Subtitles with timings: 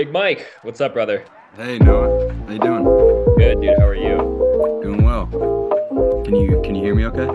[0.00, 1.26] Big Mike, what's up, brother?
[1.56, 2.84] Hey Noah, how you doing?
[3.36, 3.78] Good, dude.
[3.78, 4.16] How are you?
[4.82, 5.26] Doing well.
[6.24, 7.28] Can you can you hear me okay?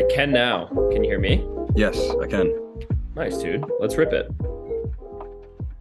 [0.00, 0.68] I can now.
[0.90, 1.46] Can you hear me?
[1.76, 2.58] Yes, I can.
[3.14, 3.66] Nice, dude.
[3.80, 4.30] Let's rip it.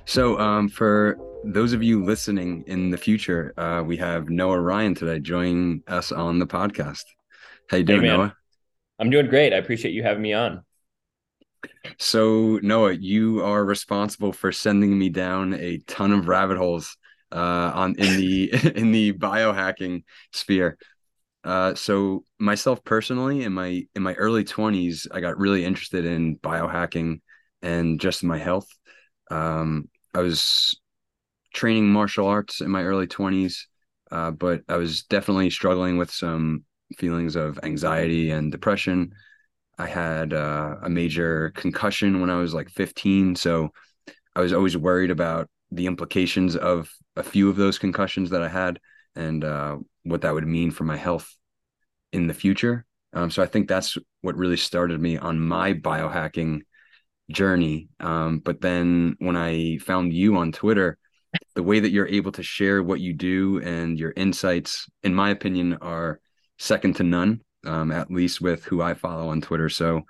[0.03, 4.93] So, um, for those of you listening in the future, uh, we have Noah Ryan
[4.93, 7.05] today joining us on the podcast.
[7.69, 8.17] How you doing, man.
[8.17, 8.35] Noah?
[8.99, 9.53] I'm doing great.
[9.53, 10.65] I appreciate you having me on.
[11.99, 16.97] So, Noah, you are responsible for sending me down a ton of rabbit holes
[17.31, 20.03] uh, on in the in the biohacking
[20.33, 20.77] sphere.
[21.43, 26.37] Uh, so myself personally, in my in my early twenties, I got really interested in
[26.37, 27.21] biohacking
[27.61, 28.67] and just my health.
[29.31, 30.79] Um, I was
[31.53, 33.67] training martial arts in my early twenties,
[34.11, 36.65] uh, but I was definitely struggling with some
[36.97, 39.13] feelings of anxiety and depression.
[39.77, 43.35] I had uh, a major concussion when I was like 15.
[43.35, 43.71] So
[44.35, 48.47] I was always worried about the implications of a few of those concussions that I
[48.47, 48.79] had
[49.15, 51.35] and uh, what that would mean for my health
[52.11, 52.85] in the future.
[53.13, 56.61] Um, so I think that's what really started me on my biohacking
[57.31, 57.89] journey.
[57.99, 60.97] Um, but then when I found you on Twitter,
[61.55, 65.29] the way that you're able to share what you do and your insights, in my
[65.29, 66.19] opinion, are
[66.57, 69.69] second to none um, at least with who I follow on Twitter.
[69.69, 70.03] So,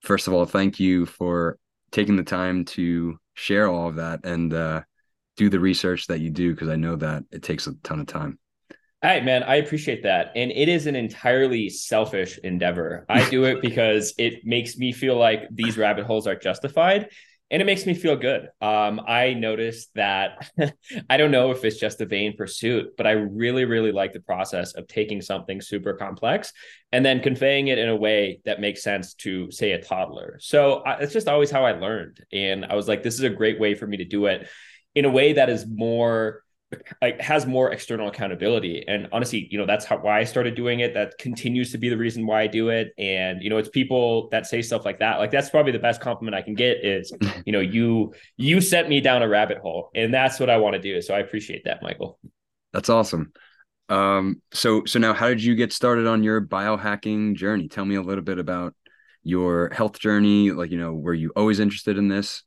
[0.00, 1.58] first of all, thank you for
[1.90, 4.82] taking the time to share all of that and uh,
[5.36, 8.06] do the research that you do because I know that it takes a ton of
[8.06, 8.38] time.
[9.04, 10.30] All right, man, I appreciate that.
[10.36, 13.04] And it is an entirely selfish endeavor.
[13.08, 17.08] I do it because it makes me feel like these rabbit holes are justified
[17.52, 18.48] and it makes me feel good.
[18.62, 20.50] Um, I noticed that
[21.10, 24.20] I don't know if it's just a vain pursuit, but I really, really like the
[24.20, 26.54] process of taking something super complex
[26.92, 30.38] and then conveying it in a way that makes sense to, say, a toddler.
[30.40, 33.30] So I, it's just always how I learned, and I was like, this is a
[33.30, 34.48] great way for me to do it
[34.94, 36.42] in a way that is more
[37.00, 38.84] like has more external accountability.
[38.86, 40.94] And honestly you know that's how why i started doing it.
[40.94, 42.92] That continues to be the reason why i do it.
[42.98, 45.18] And you know it's people that say stuff like that.
[45.18, 47.12] Like that's probably the best compliment i can get is
[47.46, 49.90] you know you you sent me down a rabbit hole.
[49.94, 51.00] And that's what i want to do.
[51.02, 52.18] So i appreciate that michael.
[52.72, 53.32] That's awesome.
[53.88, 57.68] Um so so now how did you get started on your biohacking journey?
[57.68, 58.74] Tell me a little bit about
[59.22, 60.50] your health journey.
[60.50, 62.42] Like you know were you always interested in this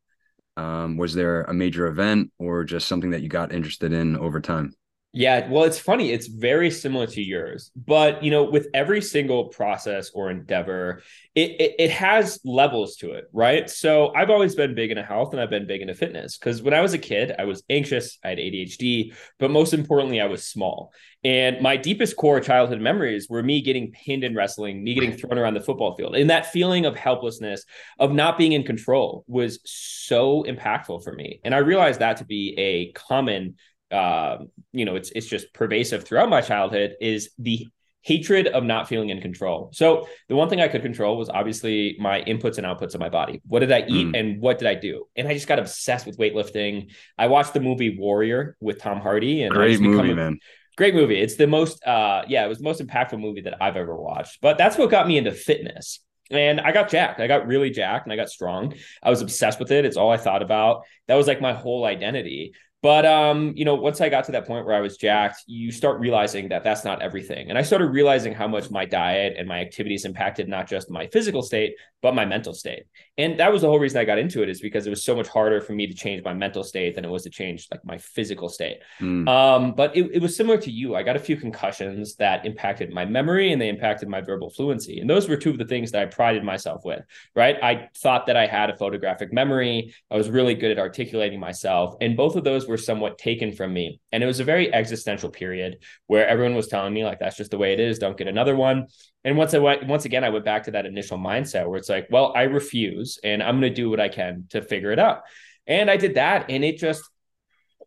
[0.57, 4.39] um, was there a major event or just something that you got interested in over
[4.39, 4.73] time?
[5.17, 6.11] Yeah, well, it's funny.
[6.11, 11.03] It's very similar to yours, but you know, with every single process or endeavor,
[11.35, 13.69] it, it, it has levels to it, right?
[13.69, 16.73] So I've always been big into health, and I've been big into fitness because when
[16.73, 20.43] I was a kid, I was anxious, I had ADHD, but most importantly, I was
[20.43, 20.91] small.
[21.23, 25.37] And my deepest core childhood memories were me getting pinned in wrestling, me getting thrown
[25.37, 27.63] around the football field, and that feeling of helplessness,
[27.99, 31.39] of not being in control, was so impactful for me.
[31.45, 33.55] And I realized that to be a common
[33.91, 34.37] uh,
[34.71, 37.67] you know, it's it's just pervasive throughout my childhood is the
[38.05, 39.71] hatred of not feeling in control.
[39.73, 43.09] So the one thing I could control was obviously my inputs and outputs of my
[43.09, 43.41] body.
[43.47, 44.19] What did I eat mm.
[44.19, 45.07] and what did I do?
[45.15, 46.91] And I just got obsessed with weightlifting.
[47.17, 50.37] I watched the movie Warrior with Tom Hardy and great movie, a, man.
[50.77, 51.19] Great movie.
[51.19, 54.39] It's the most uh yeah, it was the most impactful movie that I've ever watched.
[54.39, 55.99] But that's what got me into fitness.
[56.29, 57.19] And I got jacked.
[57.19, 58.75] I got really jacked and I got strong.
[59.01, 59.85] I was obsessed with it.
[59.85, 60.83] It's all I thought about.
[61.07, 62.53] That was like my whole identity.
[62.81, 65.71] But um, you know, once I got to that point where I was jacked, you
[65.71, 67.49] start realizing that that's not everything.
[67.49, 71.07] And I started realizing how much my diet and my activities impacted not just my
[71.07, 72.83] physical state, but my mental state.
[73.17, 75.15] And that was the whole reason I got into it is because it was so
[75.15, 77.83] much harder for me to change my mental state than it was to change like
[77.83, 78.77] my physical state.
[78.99, 79.27] Mm.
[79.27, 80.95] Um, but it, it was similar to you.
[80.95, 84.99] I got a few concussions that impacted my memory and they impacted my verbal fluency.
[84.99, 87.03] And those were two of the things that I prided myself with,
[87.35, 87.57] right?
[87.63, 89.95] I thought that I had a photographic memory.
[90.11, 91.95] I was really good at articulating myself.
[92.01, 93.99] And both of those were somewhat taken from me.
[94.11, 95.77] And it was a very existential period
[96.07, 97.99] where everyone was telling me, like, that's just the way it is.
[97.99, 98.87] Don't get another one.
[99.23, 101.89] And once I went, once again, I went back to that initial mindset where it's
[101.89, 104.99] like, well, I refuse and I'm going to do what I can to figure it
[104.99, 105.21] out.
[105.67, 106.49] And I did that.
[106.49, 107.03] And it just,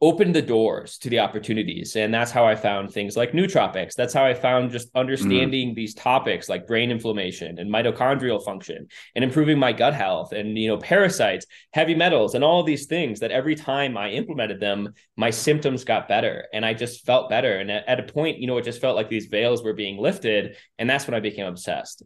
[0.00, 1.96] opened the doors to the opportunities.
[1.96, 3.94] And that's how i found things like nootropics.
[3.94, 5.74] That's how i found just understanding mm.
[5.74, 10.68] these topics like brain inflammation and mitochondrial function and improving my gut health and you
[10.68, 15.30] know parasites heavy metals and all these things that every time i implemented them my
[15.30, 17.58] symptoms got better and i just felt better.
[17.58, 19.98] And at, at a point you know it just felt like these veils were being
[19.98, 22.02] lifted and that's when i became obsessed.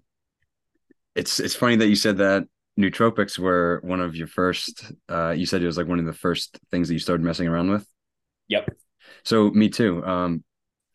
[1.14, 2.44] It's it's funny that you said that
[2.78, 6.12] nootropics were one of your first uh you said it was like one of the
[6.12, 7.86] first things that you started messing around with?
[8.48, 8.70] Yep.
[9.24, 10.04] So me too.
[10.04, 10.44] Um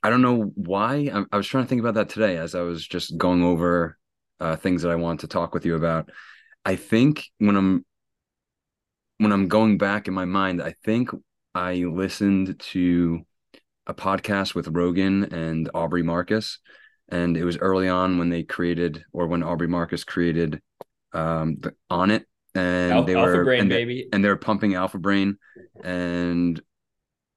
[0.04, 2.62] i don't know why I, I was trying to think about that today as i
[2.62, 3.98] was just going over
[4.40, 6.10] uh things that i want to talk with you about.
[6.66, 7.86] I think when i'm
[9.18, 11.10] when i'm going back in my mind i think
[11.58, 13.26] I listened to
[13.88, 16.60] a podcast with Rogan and Aubrey Marcus,
[17.10, 20.62] and it was early on when they created or when Aubrey Marcus created
[21.14, 21.58] um
[21.92, 22.26] Onnit,
[22.56, 24.10] and Al- they Alpha were Brain, and, they, baby.
[24.12, 25.38] and they were pumping Alpha Brain
[25.84, 26.62] and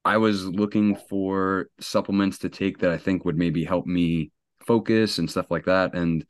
[0.04, 4.32] I was looking for supplements to take that I think would maybe help me
[4.66, 6.24] focus and stuff like that and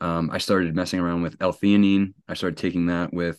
[0.00, 2.14] um, I started messing around with L-theanine.
[2.26, 3.38] I started taking that with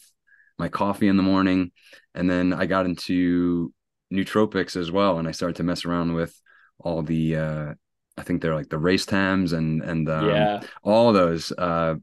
[0.60, 1.72] my coffee in the morning
[2.14, 3.74] and then I got into
[4.14, 6.40] nootropics as well and I started to mess around with
[6.80, 7.74] all the uh
[8.18, 10.62] I think they're like the racetams and and um, yeah.
[10.84, 11.96] all those uh,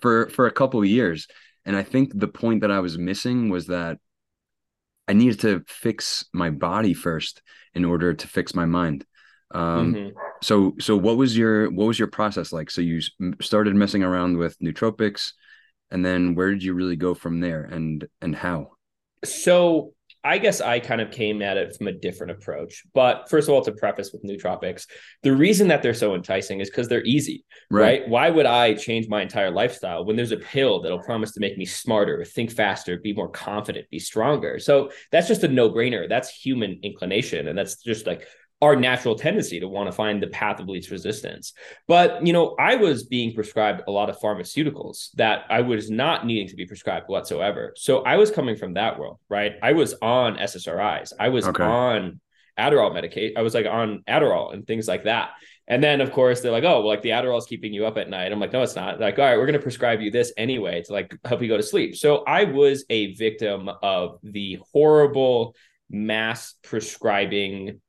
[0.00, 1.26] for for a couple of years.
[1.64, 3.98] And I think the point that I was missing was that
[5.08, 7.42] I needed to fix my body first
[7.74, 9.04] in order to fix my mind.
[9.52, 10.12] Um, Mhm.
[10.42, 12.70] So so what was your what was your process like?
[12.70, 13.00] So you
[13.42, 15.32] started messing around with nootropics,
[15.90, 18.70] and then where did you really go from there, and and how?
[19.24, 19.92] So
[20.22, 22.84] I guess I kind of came at it from a different approach.
[22.92, 24.86] But first of all, to preface with nootropics,
[25.22, 28.06] the reason that they're so enticing is because they're easy, right.
[28.08, 31.56] Why would I change my entire lifestyle when there's a pill that'll promise to make
[31.56, 34.58] me smarter, think faster, be more confident, be stronger?
[34.58, 36.08] So that's just a no brainer.
[36.08, 37.48] That's human inclination.
[37.48, 38.26] And that's just like
[38.62, 41.54] our natural tendency to want to find the path of least resistance.
[41.88, 46.26] But, you know, I was being prescribed a lot of pharmaceuticals that I was not
[46.26, 47.72] needing to be prescribed whatsoever.
[47.76, 49.54] So I was coming from that world, right?
[49.62, 51.12] I was on SSRIs.
[51.18, 51.64] I was Okay.
[51.64, 52.20] on
[52.58, 53.32] Adderall medicate.
[53.38, 55.30] I was like on Adderall and things like that.
[55.66, 57.96] And then of course they're like, oh, well, like the Adderall is keeping you up
[57.96, 58.30] at night.
[58.30, 59.00] I'm like, no, it's not.
[59.00, 61.62] Like, all right, we're gonna prescribe you this anyway to like help you go to
[61.62, 61.96] sleep.
[61.96, 65.54] So I was a victim of the horrible
[65.88, 67.80] mass prescribing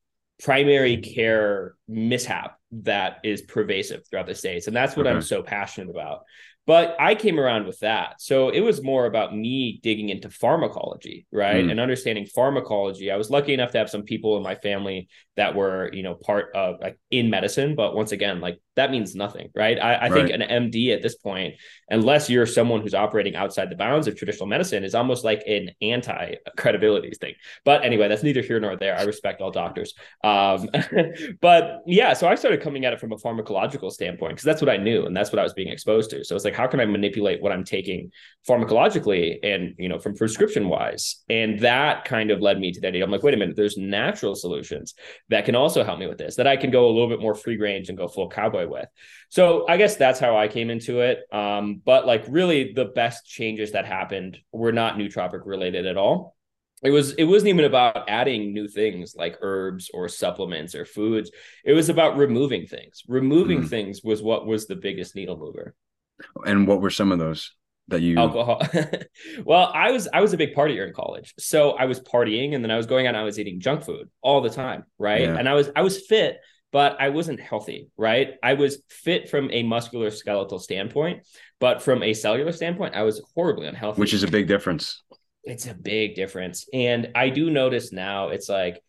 [0.41, 4.67] primary care mishap that is pervasive throughout the states.
[4.67, 6.21] And that's what i'm so passionate about.
[6.65, 8.21] But i came around with that.
[8.21, 11.63] So it was more about me digging into pharmacology right?
[11.63, 11.71] Mm.
[11.71, 13.11] and understanding pharmacology.
[13.11, 16.15] I was lucky enough to have some people in my family that were you know
[16.15, 17.75] part of like in medicine.
[17.75, 21.15] But once again like that means nothing right i, I think an md at this
[21.15, 21.55] point
[21.89, 25.71] unless you're someone who's operating outside the bounds of traditional medicine is almost like an
[25.81, 27.33] anti credibility thing
[27.65, 30.69] but anyway that's neither here nor there i respect all doctors um,
[31.41, 34.69] but yeah, so I started coming at it from a pharmacological standpoint because that's what
[34.69, 36.23] I knew and that's what I was being exposed to.
[36.23, 38.11] So it's like, how can I manipulate what I'm taking
[38.47, 41.23] pharmacologically and you know from prescription wise?
[41.29, 42.89] And that kind of led me to that.
[42.89, 43.03] idea.
[43.03, 44.93] I'm like, wait a minute, there's natural solutions
[45.29, 47.35] that can also help me with this that I can go a little bit more
[47.35, 48.87] free range and go full cowboy with.
[49.29, 51.19] So I guess that's how I came into it.
[51.31, 56.35] Um, but like really the best changes that happened were not nootropic related at all
[56.83, 61.29] it was it wasn't even about adding new things like herbs or supplements or foods
[61.63, 63.69] it was about removing things removing Mhm.
[63.69, 65.75] things was what was the biggest needle mover
[66.43, 67.51] And what were some of those
[67.89, 68.17] that you?
[68.17, 68.63] alcohol
[69.45, 72.63] well i was i was a big partier in college so i was partying and
[72.63, 75.21] then i was going out and i was eating junk food all the time right
[75.21, 75.37] Yeah.
[75.37, 76.39] and i was i was fit
[76.71, 81.25] but i wasn't healthy right i was fit from a muscular skeletal standpoint
[81.59, 85.03] but from a cellular standpoint i was horribly unhealthy Which is a big difference.
[85.43, 86.67] it's a big difference.
[86.73, 88.81] And I do notice now it's like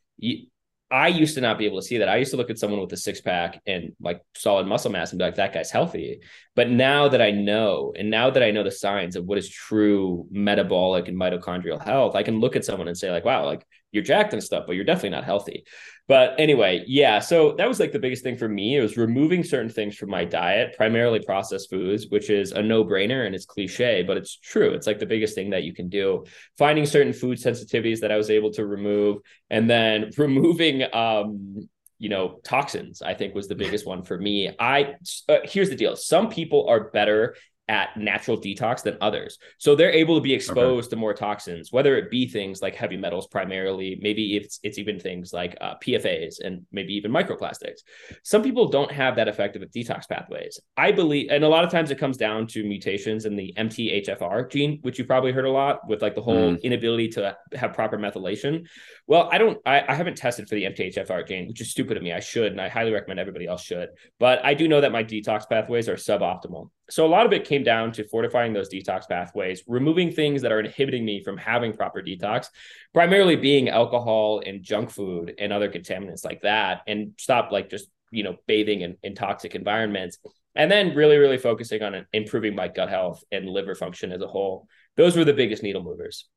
[0.90, 2.08] I used to not be able to see that.
[2.10, 5.10] I used to look at someone with a six pack and like solid muscle mass
[5.12, 6.20] and be like, that guy's healthy.
[6.54, 9.48] But now that I know, and now that I know the signs of what is
[9.48, 13.64] true metabolic and mitochondrial health, I can look at someone and say, like, wow, like
[13.92, 15.64] you're jacked and stuff, but you're definitely not healthy.
[16.08, 17.20] But anyway, yeah.
[17.20, 18.76] So that was like the biggest thing for me.
[18.76, 22.84] It was removing certain things from my diet, primarily processed foods, which is a no
[22.84, 24.70] brainer and it's cliche, but it's true.
[24.72, 26.24] It's like the biggest thing that you can do.
[26.58, 29.18] Finding certain food sensitivities that I was able to remove,
[29.48, 31.68] and then removing, um,
[31.98, 33.00] you know, toxins.
[33.00, 34.50] I think was the biggest one for me.
[34.58, 34.96] I
[35.28, 37.36] uh, here's the deal: some people are better
[37.72, 39.38] at natural detox than others.
[39.56, 42.98] So they're able to be exposed to more toxins, whether it be things like heavy
[42.98, 47.80] metals primarily, maybe it's it's even things like uh, PFAs and maybe even microplastics.
[48.24, 50.60] Some people don't have that effective detox pathways.
[50.76, 54.50] I believe, and a lot of times it comes down to mutations in the MTHFR
[54.50, 57.96] gene, which you've probably heard a lot with like the whole inability to have proper
[57.96, 58.66] methylation.
[59.06, 62.02] Well, I don't, I, I haven't tested for the MTHFR gene, which is stupid of
[62.02, 62.12] me.
[62.12, 63.88] I should, and I highly recommend everybody else should.
[64.18, 66.68] But I do know that my detox pathways are suboptimal.
[66.90, 70.52] So a lot of it came down to fortifying those detox pathways, removing things that
[70.52, 72.48] are inhibiting me from having proper detox,
[72.92, 77.88] primarily being alcohol and junk food and other contaminants like that, and stop like just
[78.10, 80.18] you know bathing in, in toxic environments.
[80.54, 84.26] And then really, really focusing on improving my gut health and liver function as a
[84.26, 84.68] whole.
[84.96, 86.28] Those were the biggest needle movers.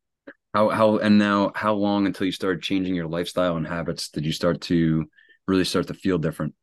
[0.53, 4.25] How how and now how long until you started changing your lifestyle and habits did
[4.25, 5.05] you start to
[5.47, 6.55] really start to feel different?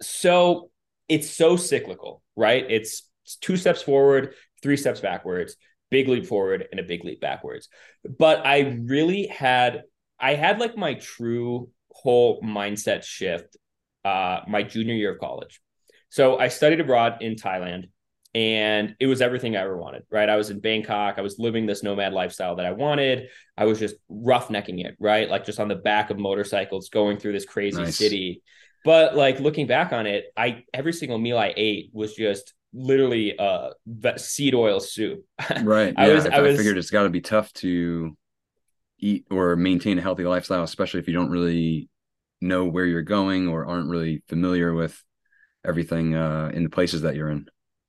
[0.00, 0.70] So
[1.08, 2.64] it's so cyclical, right?
[2.68, 3.08] It's
[3.40, 5.56] two steps forward, three steps backwards,
[5.90, 7.68] big leap forward, and a big leap backwards.
[8.18, 9.82] But I really had
[10.20, 13.56] I had like my true whole mindset shift
[14.04, 15.60] uh, my junior year of college.
[16.10, 17.90] So I studied abroad in Thailand
[18.34, 20.28] and it was everything I ever wanted, right?
[20.28, 21.18] I was in Bangkok.
[21.18, 23.28] I was living this nomad lifestyle that I wanted.
[23.56, 25.28] I was just roughnecking it, right?
[25.28, 27.96] Like just on the back of motorcycles going through this crazy nice.
[27.96, 28.42] city.
[28.88, 33.38] But like looking back on it, I every single meal I ate was just literally
[33.38, 33.72] uh
[34.16, 35.26] seed oil soup.
[35.62, 35.92] Right.
[35.94, 38.16] I yeah, was I, was, I figured it's got to be tough to
[38.98, 41.90] eat or maintain a healthy lifestyle, especially if you don't really
[42.40, 45.04] know where you're going or aren't really familiar with
[45.66, 47.44] everything uh, in the places that you're in.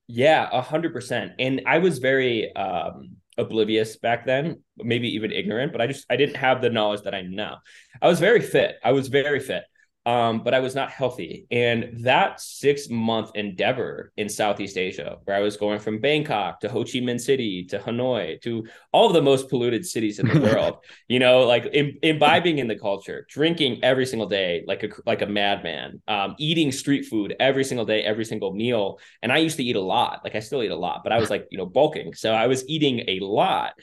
[0.07, 1.31] Yeah, a hundred percent.
[1.39, 6.17] And I was very um, oblivious back then, maybe even ignorant, but I just I
[6.17, 7.55] didn't have the knowledge that I know.
[8.01, 8.75] I was very fit.
[8.83, 9.63] I was very fit
[10.05, 11.45] um, but I was not healthy.
[11.51, 16.69] And that six month endeavor in Southeast Asia, where I was going from Bangkok to
[16.69, 20.39] Ho Chi Minh City to Hanoi to all of the most polluted cities in the
[20.53, 20.77] world,
[21.07, 25.21] you know, like Im- imbibing in the culture, drinking every single day like a like
[25.21, 28.99] a madman, um, eating street food every single day, every single meal.
[29.21, 31.19] And I used to eat a lot, like I still eat a lot, but I
[31.19, 33.73] was like, you know, bulking, so I was eating a lot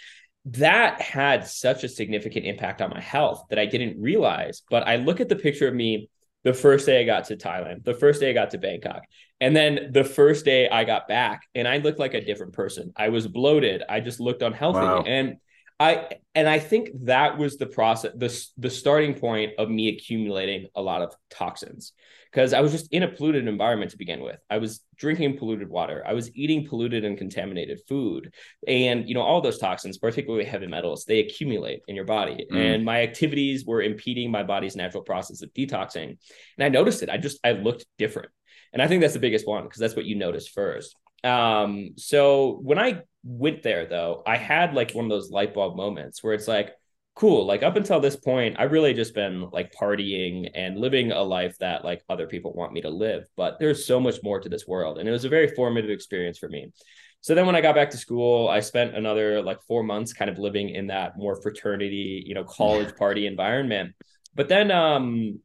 [0.46, 4.62] that had such a significant impact on my health that I didn't realize.
[4.70, 6.08] But I look at the picture of me
[6.44, 9.02] the first day I got to Thailand, the first day I got to Bangkok,
[9.40, 12.92] and then the first day I got back, and I looked like a different person.
[12.96, 13.82] I was bloated.
[13.88, 14.78] I just looked unhealthy.
[14.78, 15.02] Wow.
[15.02, 15.38] And
[15.78, 20.68] I and I think that was the process, the the starting point of me accumulating
[20.74, 21.92] a lot of toxins
[22.30, 24.38] because I was just in a polluted environment to begin with.
[24.48, 26.02] I was drinking polluted water.
[26.06, 28.32] I was eating polluted and contaminated food,
[28.66, 32.46] and you know all those toxins, particularly heavy metals, they accumulate in your body.
[32.50, 32.74] Mm.
[32.74, 36.16] And my activities were impeding my body's natural process of detoxing,
[36.56, 37.10] and I noticed it.
[37.10, 38.30] I just I looked different,
[38.72, 40.96] and I think that's the biggest one because that's what you notice first.
[41.24, 45.76] Um, so when I went there though, I had like one of those light bulb
[45.76, 46.72] moments where it's like,
[47.16, 51.22] cool, like up until this point, I've really just been like partying and living a
[51.22, 53.24] life that like other people want me to live.
[53.36, 54.98] But there's so much more to this world.
[54.98, 56.72] And it was a very formative experience for me.
[57.22, 60.30] So then when I got back to school, I spent another like four months kind
[60.30, 63.94] of living in that more fraternity, you know, college party environment.
[64.34, 65.40] But then um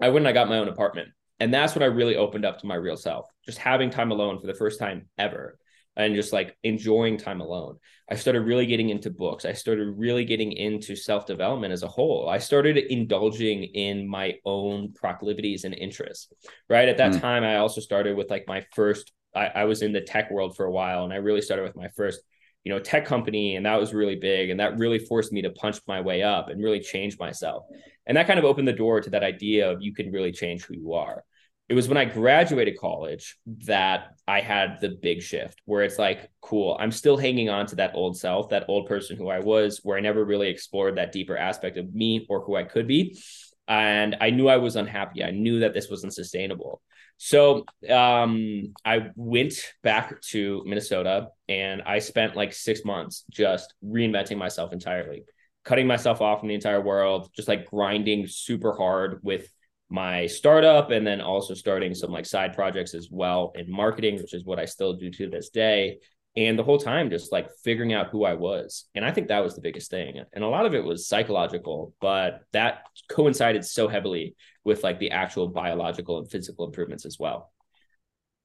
[0.00, 1.08] I went and I got my own apartment.
[1.40, 4.40] And that's when I really opened up to my real self, just having time alone
[4.40, 5.58] for the first time ever
[5.96, 7.78] and just like enjoying time alone.
[8.10, 9.44] I started really getting into books.
[9.44, 12.28] I started really getting into self development as a whole.
[12.28, 16.32] I started indulging in my own proclivities and interests.
[16.68, 17.20] Right at that mm.
[17.20, 19.12] time, I also started with like my first.
[19.34, 21.76] I, I was in the tech world for a while, and I really started with
[21.76, 22.20] my first
[22.66, 25.50] you know tech company and that was really big and that really forced me to
[25.50, 27.62] punch my way up and really change myself
[28.06, 30.64] and that kind of opened the door to that idea of you can really change
[30.64, 31.22] who you are
[31.68, 36.30] it was when I graduated college that I had the big shift where it's like,
[36.40, 39.80] cool, I'm still hanging on to that old self, that old person who I was,
[39.82, 43.18] where I never really explored that deeper aspect of me or who I could be.
[43.66, 45.24] And I knew I was unhappy.
[45.24, 46.82] I knew that this wasn't sustainable.
[47.16, 54.36] So um, I went back to Minnesota and I spent like six months just reinventing
[54.36, 55.24] myself entirely,
[55.64, 59.48] cutting myself off from the entire world, just like grinding super hard with
[59.88, 64.34] my startup and then also starting some like side projects as well in marketing, which
[64.34, 65.98] is what I still do to this day.
[66.36, 68.84] And the whole time, just like figuring out who I was.
[68.94, 70.22] And I think that was the biggest thing.
[70.34, 75.12] And a lot of it was psychological, but that coincided so heavily with like the
[75.12, 77.52] actual biological and physical improvements as well.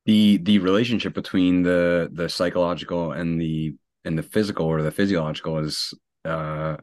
[0.06, 5.60] The the relationship between the the psychological and the and the physical or the physiological
[5.60, 5.94] is
[6.26, 6.78] uh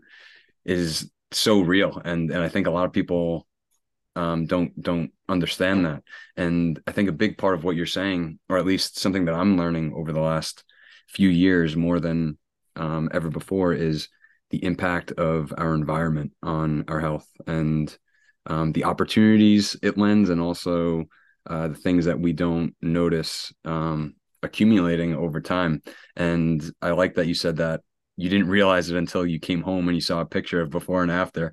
[0.64, 2.00] is so real.
[2.04, 3.47] And and I think a lot of people
[4.16, 6.02] um, don't don't understand that.
[6.36, 9.34] And I think a big part of what you're saying, or at least something that
[9.34, 10.64] I'm learning over the last
[11.08, 12.38] few years more than
[12.76, 14.08] um, ever before, is
[14.50, 17.96] the impact of our environment on our health and
[18.46, 21.04] um, the opportunities it lends, and also
[21.46, 25.82] uh, the things that we don't notice um, accumulating over time.
[26.16, 27.82] And I like that you said that
[28.16, 31.02] you didn't realize it until you came home and you saw a picture of before
[31.02, 31.52] and after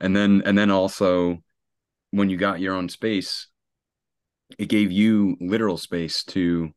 [0.00, 1.38] and then and then also
[2.14, 3.48] when you got your own space,
[4.56, 6.70] it gave you literal space to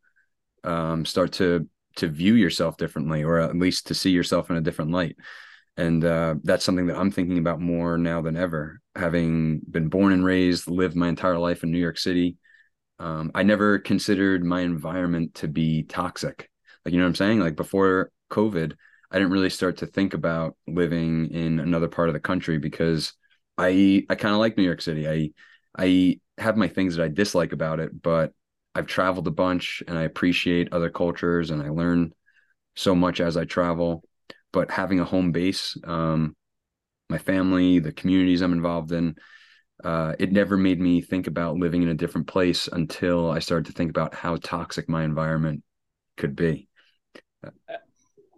[0.64, 4.62] um, start to to view yourself differently, or at least to see yourself in a
[4.62, 5.16] different light.
[5.78, 8.82] And uh, that's something that I'm thinking about more now than ever.
[8.96, 12.38] Having been born and raised, lived my entire life in New York City,
[13.00, 16.50] um, I never considered my environment to be toxic.
[16.84, 17.40] Like you know what I'm saying?
[17.42, 18.74] Like before COVID,
[19.12, 23.14] I didn't really start to think about living in another part of the country because
[23.58, 25.08] I I kind of like New York City.
[25.08, 25.32] I
[25.78, 28.34] I have my things that I dislike about it, but
[28.76, 32.14] I've traveled a bunch and I appreciate other cultures and I learn
[32.76, 34.04] so much as I travel.
[34.54, 36.36] But having a home base, um,
[37.10, 39.16] my family, the communities I'm involved in.
[39.84, 43.68] Uh, it never made me think about living in a different place until I started
[43.68, 45.64] to think about how toxic my environment
[46.18, 46.70] could be.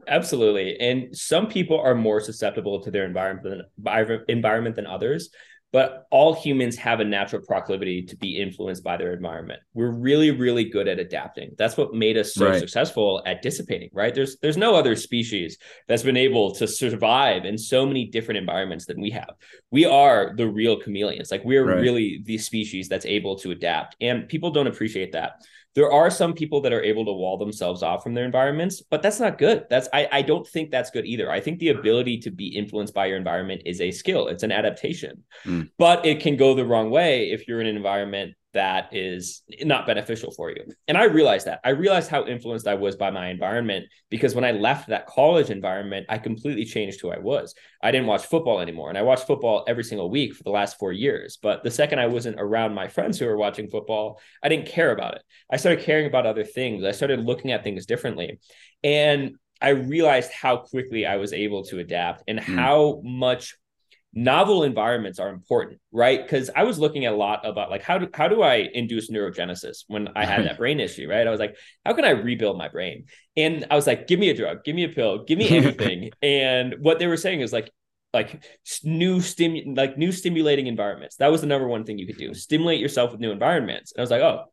[0.09, 0.79] Absolutely.
[0.79, 5.29] And some people are more susceptible to their environment than environment than others
[5.71, 9.59] but all humans have a natural proclivity to be influenced by their environment.
[9.73, 11.51] We're really, really good at adapting.
[11.57, 12.59] That's what made us so right.
[12.59, 14.13] successful at dissipating, right?
[14.13, 18.85] There's there's no other species that's been able to survive in so many different environments
[18.85, 19.29] than we have.
[19.69, 21.29] We are the real chameleons.
[21.29, 21.81] Like we're right.
[21.81, 23.95] really the species that's able to adapt.
[24.01, 25.33] And people don't appreciate that
[25.75, 29.01] there are some people that are able to wall themselves off from their environments, but
[29.01, 29.65] that's not good.
[29.69, 31.31] That's I, I don't think that's good either.
[31.31, 34.27] I think the ability to be influenced by your environment is a skill.
[34.27, 35.23] It's an adaptation.
[35.45, 35.69] Mm.
[35.77, 39.85] But it can go the wrong way if you're in an environment that is not
[39.85, 40.63] beneficial for you.
[40.87, 41.59] And I realized that.
[41.63, 45.49] I realized how influenced I was by my environment because when I left that college
[45.49, 47.53] environment, I completely changed who I was.
[47.83, 48.89] I didn't watch football anymore.
[48.89, 51.37] And I watched football every single week for the last four years.
[51.41, 54.91] But the second I wasn't around my friends who were watching football, I didn't care
[54.91, 55.23] about it.
[55.51, 56.83] I started caring about other things.
[56.83, 58.39] I started looking at things differently.
[58.83, 62.43] And I realized how quickly I was able to adapt and mm.
[62.43, 63.55] how much
[64.13, 66.21] novel environments are important, right?
[66.21, 69.09] Because I was looking at a lot about like how do how do I induce
[69.11, 71.25] neurogenesis when I had that brain issue, right?
[71.25, 73.05] I was like, how can I rebuild my brain?
[73.37, 76.11] And I was like, give me a drug, give me a pill, give me anything.
[76.21, 77.71] and what they were saying is like
[78.11, 78.43] like
[78.83, 81.17] new stim like new stimulating environments.
[81.17, 82.33] That was the number one thing you could do.
[82.33, 83.91] Stimulate yourself with new environments.
[83.91, 84.45] And I was like, oh,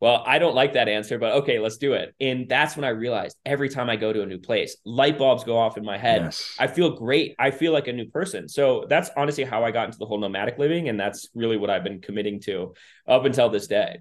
[0.00, 2.14] well, I don't like that answer, but okay, let's do it.
[2.20, 5.44] And that's when I realized every time I go to a new place, light bulbs
[5.44, 6.22] go off in my head.
[6.22, 6.54] Yes.
[6.58, 7.34] I feel great.
[7.38, 8.48] I feel like a new person.
[8.48, 10.88] So that's honestly how I got into the whole nomadic living.
[10.88, 12.74] And that's really what I've been committing to
[13.08, 13.98] up until this day.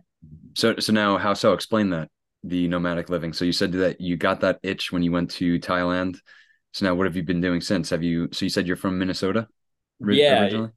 [0.55, 1.53] So, so now how so?
[1.53, 2.09] Explain that
[2.43, 3.31] the nomadic living.
[3.31, 6.17] So you said that you got that itch when you went to Thailand.
[6.73, 7.91] So now what have you been doing since?
[7.91, 9.47] Have you, so you said you're from Minnesota?
[10.01, 10.51] Originally?
[10.51, 10.67] Yeah,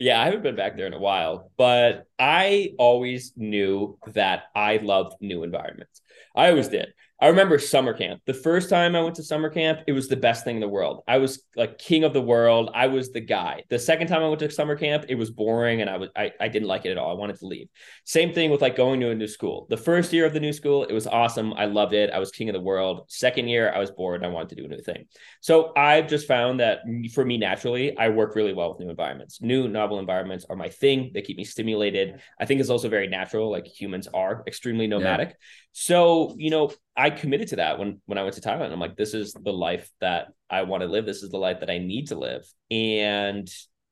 [0.00, 5.16] I haven't been back there in a while, but I always knew that I loved
[5.20, 6.02] new environments.
[6.34, 6.92] I always did.
[7.18, 8.20] I remember summer camp.
[8.26, 10.68] The first time I went to summer camp, it was the best thing in the
[10.68, 11.02] world.
[11.08, 12.70] I was like king of the world.
[12.74, 13.62] I was the guy.
[13.70, 16.32] The second time I went to summer camp, it was boring and I was I,
[16.38, 17.10] I didn't like it at all.
[17.10, 17.68] I wanted to leave.
[18.04, 19.66] Same thing with like going to a new school.
[19.70, 21.54] The first year of the new school, it was awesome.
[21.54, 22.10] I loved it.
[22.10, 23.06] I was king of the world.
[23.08, 25.06] Second year, I was bored and I wanted to do a new thing.
[25.40, 26.80] So I've just found that
[27.14, 29.40] for me naturally, I work really well with new environments.
[29.40, 31.12] New novel environments are my thing.
[31.14, 32.20] They keep me stimulated.
[32.38, 33.50] I think it's also very natural.
[33.50, 35.28] Like humans are extremely nomadic.
[35.30, 35.34] Yeah.
[35.78, 38.72] So, you know, I committed to that when when I went to Thailand.
[38.72, 41.04] I'm like, this is the life that I want to live.
[41.04, 42.44] This is the life that I need to live.
[42.70, 43.46] And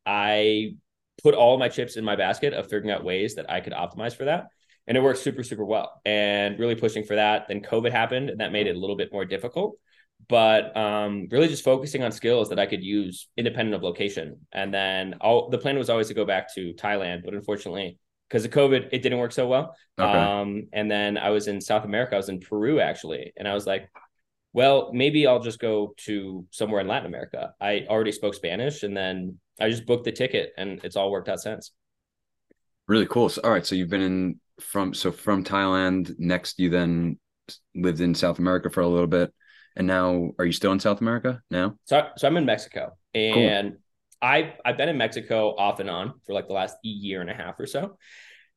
[0.06, 0.76] I
[1.22, 4.16] put all my chips in my basket of figuring out ways that I could optimize
[4.16, 4.46] for that.
[4.86, 6.00] And it worked super, super well.
[6.06, 7.48] And really pushing for that.
[7.48, 9.76] Then COVID happened and that made it a little bit more difficult.
[10.26, 14.38] But um, really just focusing on skills that I could use independent of location.
[14.52, 18.44] And then all the plan was always to go back to Thailand, but unfortunately because
[18.44, 19.76] of COVID, it didn't work so well.
[19.98, 20.18] Okay.
[20.18, 22.14] Um, and then I was in South America.
[22.14, 23.90] I was in Peru actually, and I was like,
[24.52, 27.54] well, maybe I'll just go to somewhere in Latin America.
[27.60, 31.28] I already spoke Spanish, and then I just booked the ticket, and it's all worked
[31.28, 31.72] out since.
[32.86, 33.28] Really cool.
[33.28, 36.14] So, all right, so you've been in from so from Thailand.
[36.18, 37.18] Next, you then
[37.74, 39.32] lived in South America for a little bit,
[39.74, 41.76] and now are you still in South America now?
[41.84, 43.78] So, so I'm in Mexico, and cool.
[44.24, 47.34] I've I've been in Mexico off and on for like the last year and a
[47.34, 47.98] half or so.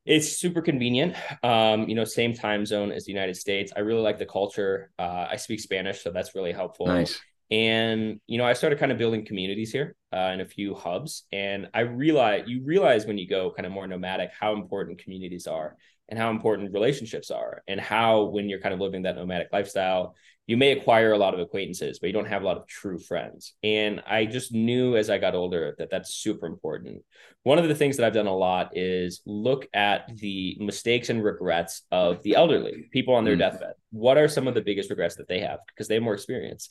[0.06, 1.14] It's super convenient.
[1.42, 3.70] Um, you know, same time zone as the United States.
[3.76, 4.90] I really like the culture.
[4.98, 6.86] Uh, I speak Spanish, so that's really helpful.
[6.86, 7.20] Nice.
[7.50, 11.24] And you know, I started kind of building communities here uh, in a few hubs,
[11.32, 15.46] and I realize you realize when you go kind of more nomadic how important communities
[15.46, 15.76] are
[16.08, 20.14] and how important relationships are, and how when you're kind of living that nomadic lifestyle,
[20.48, 22.98] you may acquire a lot of acquaintances, but you don't have a lot of true
[22.98, 23.52] friends.
[23.62, 27.04] And I just knew as I got older that that's super important.
[27.42, 31.22] One of the things that I've done a lot is look at the mistakes and
[31.22, 33.40] regrets of the elderly, people on their mm.
[33.40, 33.74] deathbed.
[33.90, 36.70] What are some of the biggest regrets that they have because they have more experience?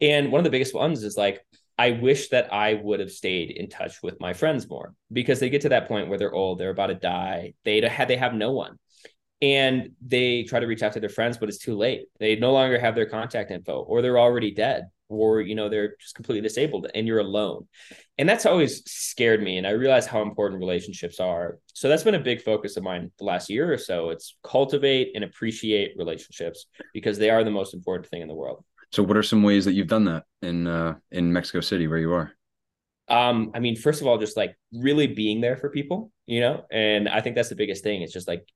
[0.00, 1.44] And one of the biggest ones is like,
[1.76, 5.50] I wish that I would have stayed in touch with my friends more because they
[5.50, 8.34] get to that point where they're old, they're about to die, they have they have
[8.34, 8.78] no one
[9.40, 12.06] and they try to reach out to their friends but it's too late.
[12.18, 15.96] They no longer have their contact info or they're already dead or you know they're
[16.00, 17.66] just completely disabled and you're alone.
[18.18, 21.58] And that's always scared me and i realized how important relationships are.
[21.72, 24.10] So that's been a big focus of mine the last year or so.
[24.10, 28.64] It's cultivate and appreciate relationships because they are the most important thing in the world.
[28.90, 31.98] So what are some ways that you've done that in uh in mexico city where
[31.98, 32.32] you are?
[33.08, 36.62] Um i mean first of all just like really being there for people you know?
[36.70, 38.02] And i think that's the biggest thing.
[38.02, 38.46] It's just like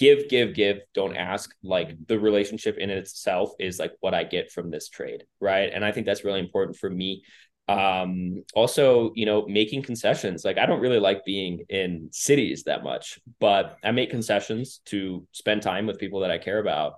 [0.00, 1.54] give, give, give, don't ask.
[1.62, 5.24] Like the relationship in itself is like what I get from this trade.
[5.40, 5.70] Right.
[5.72, 7.22] And I think that's really important for me
[7.68, 12.82] um also you know making concessions like i don't really like being in cities that
[12.82, 16.94] much but i make concessions to spend time with people that i care about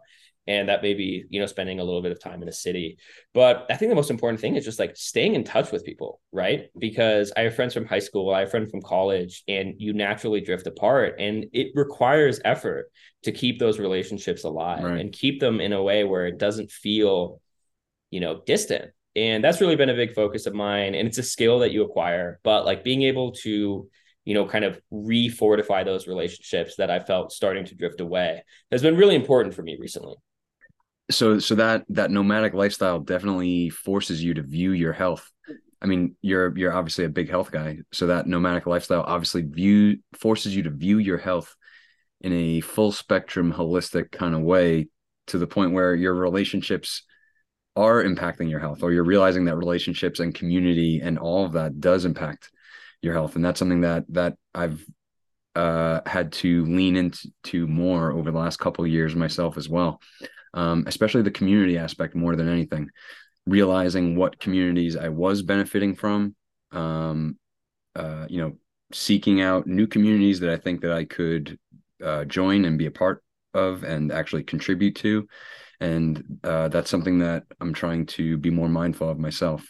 [0.46, 2.98] and that may be you know spending a little bit of time in a city.
[3.34, 6.20] But i think the most important thing is just like staying in touch with people
[6.32, 6.70] right?
[6.78, 10.40] Because i have friends from high school i have friends from college and you naturally
[10.40, 12.90] drift apart and it requires effort
[13.22, 15.00] to keep those relationships alive right.
[15.00, 17.40] and keep them in a way where it doesn't feel
[18.10, 18.92] you know distant.
[19.14, 21.84] And that's really been a big focus of mine and it's a skill that you
[21.84, 23.88] acquire but like being able to
[24.24, 28.82] you know kind of refortify those relationships that i felt starting to drift away has
[28.82, 30.14] been really important for me recently
[31.12, 35.30] so so that that nomadic lifestyle definitely forces you to view your health.
[35.80, 39.98] I mean you're you're obviously a big health guy so that nomadic lifestyle obviously view
[40.18, 41.54] forces you to view your health
[42.20, 44.88] in a full spectrum holistic kind of way
[45.28, 47.02] to the point where your relationships
[47.74, 51.80] are impacting your health or you're realizing that relationships and community and all of that
[51.80, 52.50] does impact
[53.00, 53.34] your health.
[53.34, 54.84] And that's something that that i've
[55.54, 60.00] uh, had to lean into more over the last couple years myself as well
[60.54, 62.88] um, especially the community aspect more than anything.
[63.46, 66.36] Realizing what communities i was benefiting from
[66.70, 67.36] um,
[67.96, 68.56] uh, you know
[68.92, 71.58] seeking out new communities that i think that i could
[72.04, 75.26] uh, join and be a part of and actually contribute to.
[75.80, 79.66] And uh, that's something that i'm trying to be more mindful of myself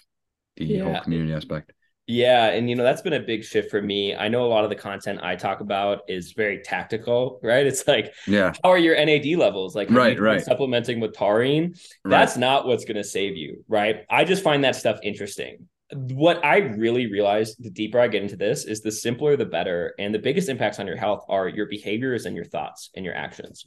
[0.56, 0.84] the yeah.
[0.84, 1.72] whole community aspect
[2.06, 4.14] yeah, and you know that's been a big shift for me.
[4.14, 7.66] I know a lot of the content I talk about is very tactical, right?
[7.66, 9.76] It's like, yeah, how are your NAD levels?
[9.76, 10.42] Like, right, right.
[10.42, 12.40] Supplementing with taurine, that's right.
[12.40, 14.04] not what's going to save you, right?
[14.10, 15.68] I just find that stuff interesting.
[15.94, 19.94] What I really realize the deeper I get into this is the simpler the better,
[19.98, 23.14] and the biggest impacts on your health are your behaviors and your thoughts and your
[23.14, 23.66] actions.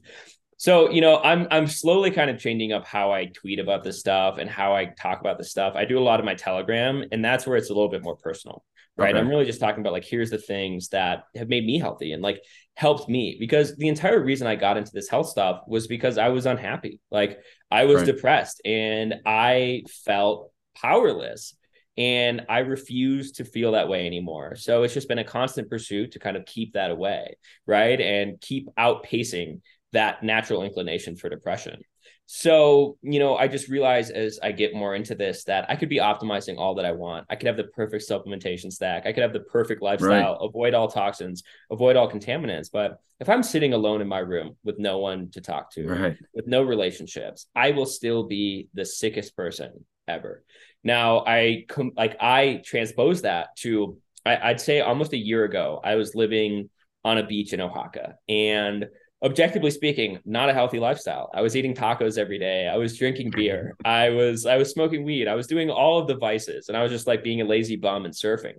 [0.57, 3.99] So, you know, I'm I'm slowly kind of changing up how I tweet about this
[3.99, 5.75] stuff and how I talk about this stuff.
[5.75, 8.15] I do a lot of my Telegram, and that's where it's a little bit more
[8.15, 8.63] personal,
[8.95, 9.09] right?
[9.13, 9.19] Okay.
[9.19, 12.23] I'm really just talking about like here's the things that have made me healthy and
[12.23, 12.41] like
[12.75, 16.29] helped me because the entire reason I got into this health stuff was because I
[16.29, 16.99] was unhappy.
[17.11, 17.39] Like
[17.69, 18.05] I was right.
[18.05, 21.55] depressed and I felt powerless
[21.97, 24.55] and I refuse to feel that way anymore.
[24.55, 27.99] So it's just been a constant pursuit to kind of keep that away, right?
[27.99, 29.61] And keep outpacing
[29.95, 31.81] that natural inclination for depression.
[32.27, 35.89] So, you know, I just realize as I get more into this that I could
[35.89, 37.27] be optimizing all that I want.
[37.29, 39.05] I could have the perfect supplementation stack.
[39.05, 40.37] I could have the perfect lifestyle, right.
[40.41, 42.69] avoid all toxins, avoid all contaminants.
[42.71, 46.17] But if I'm sitting alone in my room with no one to talk to, right.
[46.33, 50.43] with no relationships, I will still be the sickest person ever.
[50.83, 55.79] Now, I com- like I transpose that to I- I'd say almost a year ago,
[55.83, 56.69] I was living
[57.03, 58.87] on a beach in Oaxaca and
[59.25, 61.31] objectively speaking, not a healthy lifestyle.
[61.33, 62.67] I was eating tacos every day.
[62.67, 63.75] I was drinking beer.
[63.83, 65.27] I was I was smoking weed.
[65.27, 67.75] I was doing all of the vices and I was just like being a lazy
[67.75, 68.53] bum and surfing.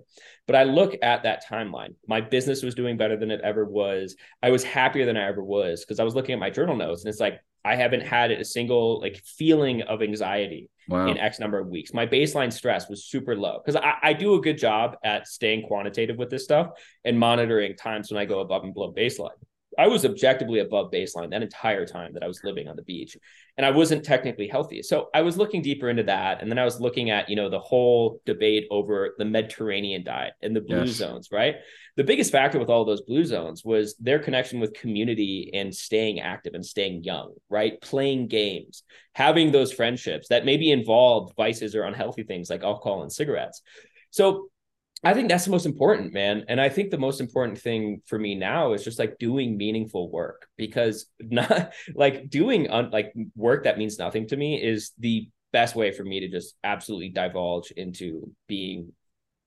[0.45, 1.95] But I look at that timeline.
[2.05, 4.15] My business was doing better than it ever was.
[4.43, 7.03] I was happier than I ever was because I was looking at my journal notes
[7.03, 11.07] and it's like I haven't had a single like feeling of anxiety wow.
[11.07, 11.93] in X number of weeks.
[11.93, 15.67] My baseline stress was super low because I, I do a good job at staying
[15.67, 16.71] quantitative with this stuff
[17.05, 19.29] and monitoring times when I go above and below baseline.
[19.77, 23.15] I was objectively above baseline that entire time that I was living on the beach
[23.57, 24.81] and I wasn't technically healthy.
[24.81, 26.41] So I was looking deeper into that.
[26.41, 30.33] And then I was looking at, you know, the whole debate over the Mediterranean diet
[30.41, 30.95] and the blue yes.
[30.95, 31.57] zones, right?
[31.95, 36.19] The biggest factor with all those blue zones was their connection with community and staying
[36.19, 37.79] active and staying young, right?
[37.81, 43.11] Playing games, having those friendships that maybe involved vices or unhealthy things like alcohol and
[43.11, 43.61] cigarettes.
[44.09, 44.49] So
[45.03, 46.45] I think that's the most important, man.
[46.47, 50.09] And I think the most important thing for me now is just like doing meaningful
[50.09, 55.29] work because not like doing un, like work that means nothing to me is the
[55.53, 58.91] best way for me to just absolutely divulge into being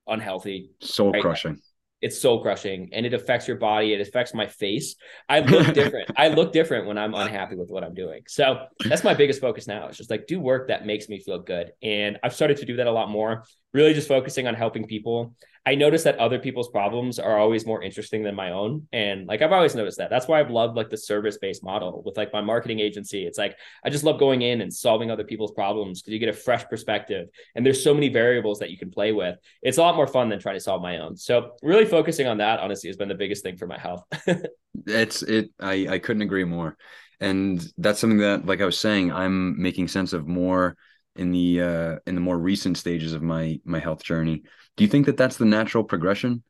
[0.06, 1.22] unhealthy, soul right?
[1.22, 1.58] crushing.
[2.00, 3.92] It's soul crushing and it affects your body.
[3.92, 4.94] It affects my face.
[5.28, 6.10] I look different.
[6.16, 8.22] I look different when i'm unhappy with what i'm doing.
[8.26, 11.40] So that's my biggest focus now it's just like do work that makes me feel
[11.40, 11.72] good.
[11.82, 15.34] And i've started to do that a lot more really just focusing on helping people
[15.66, 18.88] I notice that other people's problems are always more interesting than my own.
[18.92, 20.08] And like I've always noticed that.
[20.08, 23.26] That's why I've loved like the service-based model with like my marketing agency.
[23.26, 26.30] It's like I just love going in and solving other people's problems because you get
[26.30, 27.28] a fresh perspective.
[27.54, 29.36] And there's so many variables that you can play with.
[29.60, 31.16] It's a lot more fun than trying to solve my own.
[31.16, 34.04] So really focusing on that honestly has been the biggest thing for my health.
[34.86, 36.76] it's it I, I couldn't agree more.
[37.22, 40.74] And that's something that, like I was saying, I'm making sense of more
[41.16, 44.42] in the uh in the more recent stages of my my health journey.
[44.76, 46.42] Do you think that that's the natural progression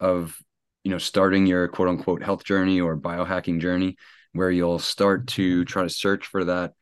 [0.00, 0.38] of
[0.84, 3.96] you know starting your quote unquote health journey or biohacking journey
[4.32, 6.72] where you'll start to try to search for that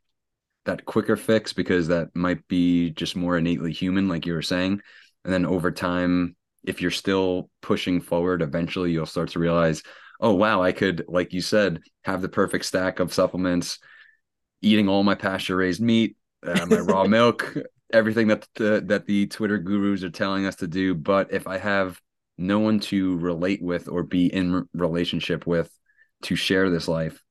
[0.65, 4.81] that quicker fix because that might be just more innately human like you were saying?
[5.23, 9.81] And then over time if you're still pushing forward eventually you'll start to realize
[10.19, 13.79] oh wow i could like you said have the perfect stack of supplements
[14.61, 16.17] eating all my pasture raised meat
[16.47, 17.57] uh, my raw milk
[17.93, 21.57] everything that the, that the twitter gurus are telling us to do but if i
[21.57, 21.99] have
[22.37, 25.71] no one to relate with or be in relationship with
[26.21, 27.23] to share this life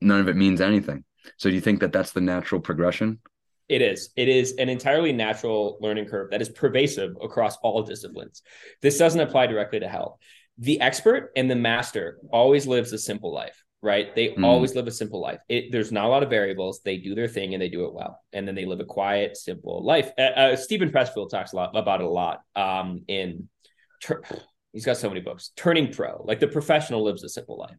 [0.00, 1.04] none of it means anything
[1.36, 3.20] so do you think that that's the natural progression
[3.70, 4.10] it is.
[4.16, 8.42] It is an entirely natural learning curve that is pervasive across all disciplines.
[8.82, 10.16] This doesn't apply directly to health.
[10.58, 14.14] The expert and the master always lives a simple life, right?
[14.14, 14.44] They mm.
[14.44, 15.40] always live a simple life.
[15.48, 16.80] It, there's not a lot of variables.
[16.84, 19.36] They do their thing and they do it well, and then they live a quiet,
[19.36, 20.10] simple life.
[20.18, 23.48] Uh, uh, Steven Pressfield talks a lot about it a lot um, in.
[24.72, 25.50] He's got so many books.
[25.56, 27.76] Turning Pro, like the professional lives a simple life.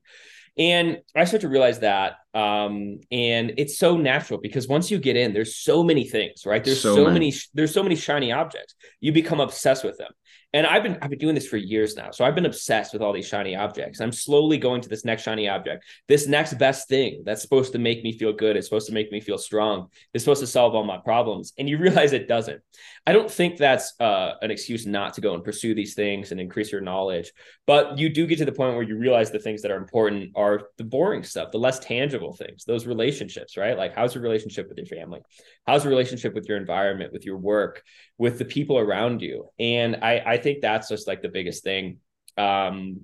[0.57, 2.15] And I start to realize that.
[2.33, 6.63] Um, and it's so natural because once you get in, there's so many things, right?
[6.63, 7.13] There's so, so many.
[7.13, 8.75] many, there's so many shiny objects.
[9.01, 10.11] You become obsessed with them.
[10.53, 12.11] And I've been I've been doing this for years now.
[12.11, 14.01] So I've been obsessed with all these shiny objects.
[14.01, 17.79] I'm slowly going to this next shiny object, this next best thing that's supposed to
[17.79, 18.57] make me feel good.
[18.57, 19.87] It's supposed to make me feel strong.
[20.13, 21.53] It's supposed to solve all my problems.
[21.57, 22.61] And you realize it doesn't.
[23.07, 26.41] I don't think that's uh, an excuse not to go and pursue these things and
[26.41, 27.31] increase your knowledge.
[27.65, 30.31] But you do get to the point where you realize the things that are important
[30.35, 33.77] are the boring stuff, the less tangible things, those relationships, right?
[33.77, 35.21] Like how's your relationship with your family?
[35.65, 37.81] How's your relationship with your environment, with your work,
[38.17, 39.49] with the people around you?
[39.59, 41.97] And I, I think that's just like the biggest thing.
[42.37, 43.01] Um,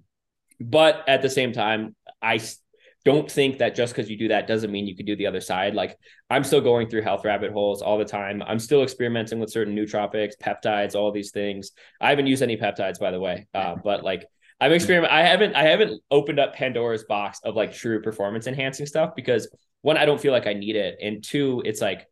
[0.59, 2.39] but at the same time, I
[3.05, 5.39] don't think that just because you do that doesn't mean you can do the other
[5.39, 5.73] side.
[5.73, 5.97] Like
[6.29, 8.43] I'm still going through health rabbit holes all the time.
[8.45, 11.71] I'm still experimenting with certain nootropics, peptides, all these things.
[12.01, 14.25] I haven't used any peptides, by the way, uh, but like
[14.59, 15.13] I'm experiment.
[15.13, 19.47] I haven't I haven't opened up Pandora's box of like true performance enhancing stuff because
[19.81, 22.07] one, I don't feel like I need it, and two, it's like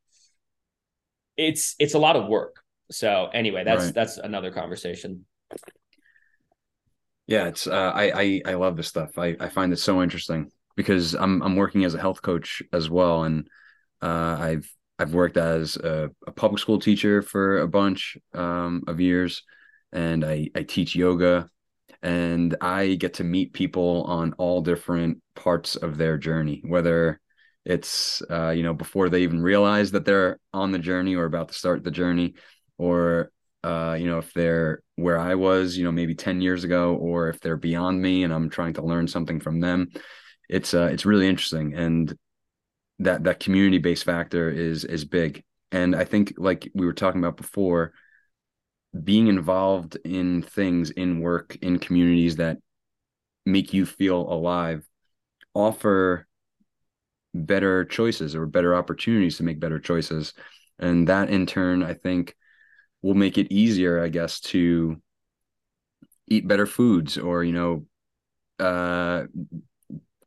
[1.37, 2.57] it's it's a lot of work.
[2.91, 3.93] So anyway, that's right.
[3.93, 5.25] that's another conversation.
[7.27, 9.17] Yeah, it's uh, I I I love this stuff.
[9.17, 12.89] I I find it so interesting because I'm I'm working as a health coach as
[12.89, 13.47] well, and
[14.01, 19.01] uh, I've I've worked as a, a, public school teacher for a bunch um, of
[19.01, 19.43] years,
[19.91, 21.49] and I I teach yoga,
[22.01, 27.19] and I get to meet people on all different parts of their journey, whether
[27.65, 31.49] it's uh, you know before they even realize that they're on the journey or about
[31.49, 32.35] to start the journey
[32.77, 33.31] or
[33.63, 37.27] uh, you know if they're where i was you know maybe 10 years ago or
[37.29, 39.89] if they're beyond me and i'm trying to learn something from them.
[40.47, 42.15] It's uh, it's really interesting and
[42.99, 45.43] that that community based factor is is big.
[45.71, 47.93] And i think like we were talking about before
[49.03, 52.57] being involved in things in work in communities that
[53.45, 54.87] make you feel alive
[55.53, 56.27] offer
[57.33, 60.33] better choices or better opportunities to make better choices.
[60.79, 62.35] And that in turn i think
[63.01, 65.01] will make it easier i guess to
[66.27, 67.85] eat better foods or you know
[68.59, 69.25] uh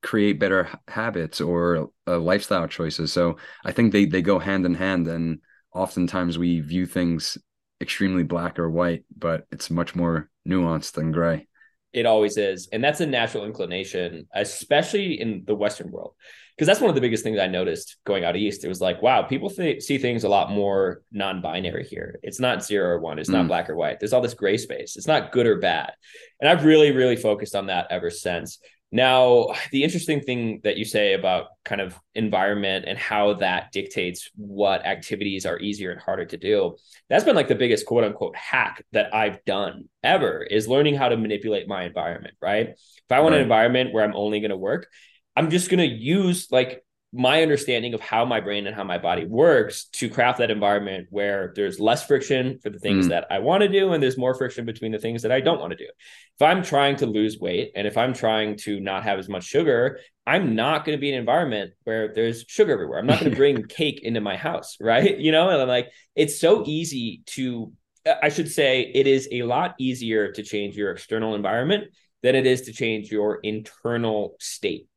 [0.00, 3.12] create better habits or uh, lifestyle choices.
[3.12, 5.40] So i think they they go hand in hand and
[5.74, 7.36] oftentimes we view things
[7.80, 11.46] extremely black or white but it's much more nuanced than gray
[11.92, 16.14] it always is and that's a natural inclination especially in the western world
[16.58, 18.64] because that's one of the biggest things I noticed going out east.
[18.64, 22.18] It was like, wow, people th- see things a lot more non-binary here.
[22.24, 23.20] It's not zero or one.
[23.20, 23.34] It's mm.
[23.34, 24.00] not black or white.
[24.00, 24.96] There's all this gray space.
[24.96, 25.92] It's not good or bad,
[26.40, 28.58] and I've really, really focused on that ever since.
[28.90, 34.30] Now, the interesting thing that you say about kind of environment and how that dictates
[34.34, 36.76] what activities are easier and harder to do,
[37.10, 41.10] that's been like the biggest quote unquote hack that I've done ever is learning how
[41.10, 42.68] to manipulate my environment, right?
[42.68, 43.38] If I want right.
[43.38, 44.88] an environment where I'm only going to work,
[45.36, 48.98] I'm just going to use like my understanding of how my brain and how my
[48.98, 53.08] body works to craft that environment where there's less friction for the things mm.
[53.10, 55.58] that I want to do and there's more friction between the things that I don't
[55.58, 55.86] want to do.
[55.86, 59.44] If I'm trying to lose weight and if I'm trying to not have as much
[59.44, 62.98] sugar, I'm not going to be in an environment where there's sugar everywhere.
[62.98, 65.18] I'm not going to bring cake into my house, right?
[65.28, 67.72] You know, and I'm like it's so easy to
[68.22, 71.84] I should say it is a lot easier to change your external environment
[72.22, 74.88] than it is to change your internal state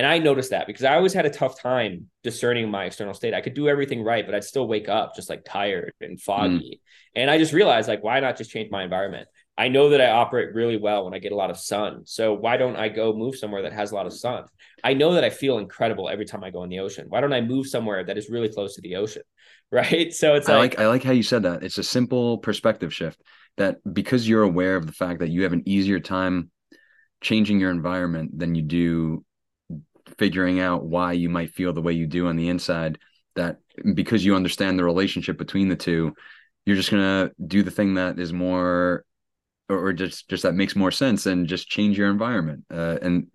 [0.00, 3.34] and I noticed that because I always had a tough time discerning my external state.
[3.34, 6.80] I could do everything right, but I'd still wake up just like tired and foggy.
[6.80, 7.20] Mm.
[7.20, 9.28] And I just realized like, why not just change my environment?
[9.58, 12.06] I know that I operate really well when I get a lot of sun.
[12.06, 14.44] So why don't I go move somewhere that has a lot of sun?
[14.82, 17.04] I know that I feel incredible every time I go in the ocean.
[17.10, 19.22] Why don't I move somewhere that is really close to the ocean?
[19.72, 20.12] Right.
[20.12, 21.62] So it's I like, like I like how you said that.
[21.62, 23.22] It's a simple perspective shift
[23.56, 26.50] that because you're aware of the fact that you have an easier time
[27.20, 29.24] changing your environment than you do
[30.18, 32.98] figuring out why you might feel the way you do on the inside
[33.36, 33.58] that
[33.94, 36.14] because you understand the relationship between the two
[36.66, 39.04] you're just gonna do the thing that is more
[39.70, 42.64] or, just just that makes more sense and just change your environment.
[42.70, 43.26] Uh, and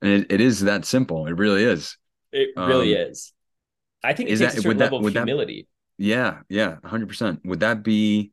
[0.00, 1.26] and it, it is that simple.
[1.26, 1.96] It really is.
[2.32, 3.32] It really um, is.
[4.02, 5.68] I think it is takes that, a certain level that, of humility
[5.98, 8.32] that, yeah yeah 100% would that be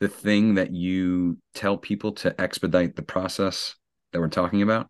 [0.00, 3.76] the thing that you tell people to expedite the process
[4.12, 4.88] that we're talking about?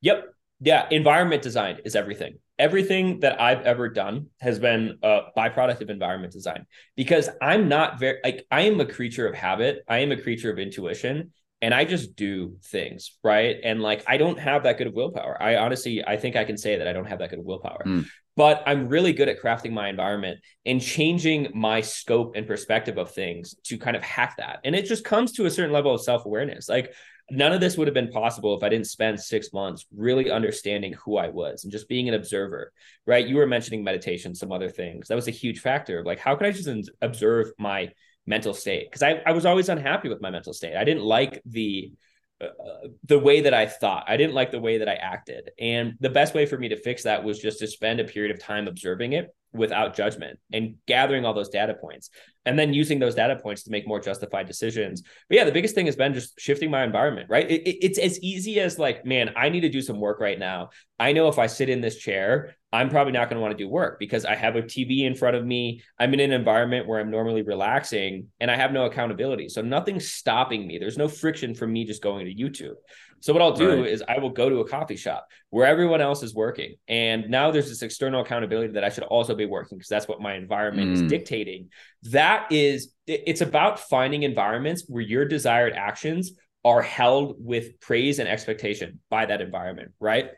[0.00, 0.29] Yep
[0.60, 5.88] yeah environment design is everything everything that I've ever done has been a byproduct of
[5.88, 9.82] environment design because I'm not very like I am a creature of habit.
[9.88, 13.56] I am a creature of intuition and I just do things, right?
[13.64, 15.42] And like I don't have that good of willpower.
[15.42, 17.82] I honestly I think I can say that I don't have that good of willpower.
[17.86, 18.06] Mm.
[18.36, 23.10] But I'm really good at crafting my environment and changing my scope and perspective of
[23.10, 24.60] things to kind of hack that.
[24.64, 26.68] And it just comes to a certain level of self-awareness.
[26.68, 26.94] Like
[27.30, 30.94] none of this would have been possible if I didn't spend six months really understanding
[31.04, 32.72] who I was and just being an observer,
[33.06, 33.26] right?
[33.26, 35.08] You were mentioning meditation, some other things.
[35.08, 36.02] That was a huge factor.
[36.04, 36.68] Like, how could I just
[37.00, 37.90] observe my
[38.26, 38.90] mental state?
[38.90, 40.76] Because I, I was always unhappy with my mental state.
[40.76, 41.92] I didn't like the
[42.40, 44.04] Uh, the way that I thought.
[44.08, 45.50] I didn't like the way that I acted.
[45.58, 48.34] And the best way for me to fix that was just to spend a period
[48.34, 52.08] of time observing it without judgment and gathering all those data points
[52.46, 55.02] and then using those data points to make more justified decisions.
[55.28, 57.50] But yeah, the biggest thing has been just shifting my environment, right?
[57.50, 60.38] It, it, it's as easy as like, man, I need to do some work right
[60.38, 60.70] now.
[60.98, 63.62] I know if I sit in this chair, I'm probably not going to want to
[63.62, 65.82] do work because I have a TV in front of me.
[65.98, 69.48] I'm in an environment where I'm normally relaxing and I have no accountability.
[69.48, 70.78] So nothing's stopping me.
[70.78, 72.76] There's no friction from me just going to YouTube.
[73.20, 73.86] So what I'll do right.
[73.86, 76.76] is I will go to a coffee shop where everyone else is working.
[76.88, 80.20] And now there's this external accountability that I should also be working because that's what
[80.20, 80.92] my environment mm.
[80.94, 81.68] is dictating.
[82.04, 86.32] That is it's about finding environments where your desired actions
[86.64, 90.30] are held with praise and expectation by that environment, right?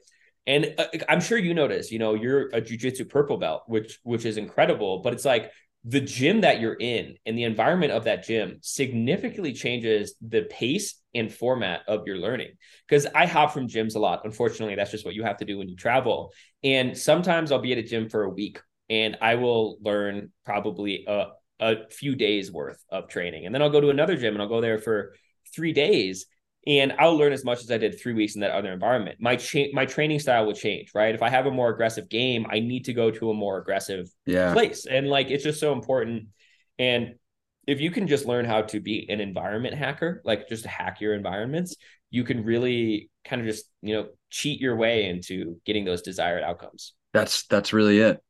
[0.47, 4.25] And uh, I'm sure you notice, you know, you're a jujitsu purple belt, which which
[4.25, 5.53] is incredible, but it's like
[5.85, 11.01] the gym that you're in and the environment of that gym significantly changes the pace
[11.15, 12.53] and format of your learning.
[12.89, 14.23] Because I hop from gyms a lot.
[14.25, 16.33] Unfortunately, that's just what you have to do when you travel.
[16.63, 21.05] And sometimes I'll be at a gym for a week and I will learn probably
[21.09, 21.29] a,
[21.59, 23.47] a few days worth of training.
[23.47, 25.15] And then I'll go to another gym and I'll go there for
[25.53, 26.27] three days
[26.67, 29.17] and I'll learn as much as I did three weeks in that other environment.
[29.21, 31.15] My cha- my training style will change, right?
[31.15, 34.09] If I have a more aggressive game, I need to go to a more aggressive
[34.27, 34.53] yeah.
[34.53, 36.29] place, and like it's just so important.
[36.79, 37.15] And
[37.67, 41.15] if you can just learn how to be an environment hacker, like just hack your
[41.15, 41.77] environments,
[42.11, 46.45] you can really kind of just you know cheat your way into getting those desired
[46.45, 46.95] outcomes.
[47.13, 48.21] That's that's really it.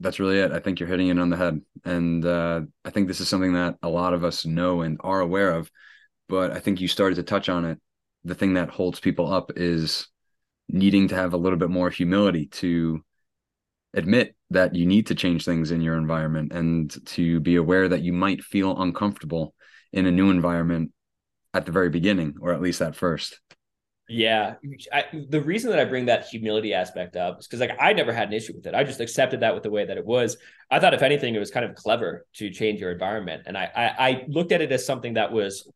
[0.00, 0.52] That's really it.
[0.52, 3.52] I think you're hitting it on the head, and uh, I think this is something
[3.52, 5.70] that a lot of us know and are aware of
[6.28, 7.78] but I think you started to touch on it.
[8.24, 10.08] The thing that holds people up is
[10.68, 13.04] needing to have a little bit more humility to
[13.94, 18.02] admit that you need to change things in your environment and to be aware that
[18.02, 19.54] you might feel uncomfortable
[19.92, 20.92] in a new environment
[21.54, 23.40] at the very beginning or at least at first.
[24.08, 24.54] Yeah,
[24.92, 28.12] I, the reason that I bring that humility aspect up is because like I never
[28.12, 28.74] had an issue with it.
[28.74, 30.36] I just accepted that with the way that it was.
[30.70, 33.68] I thought if anything, it was kind of clever to change your environment, and I
[33.74, 35.68] I, I looked at it as something that was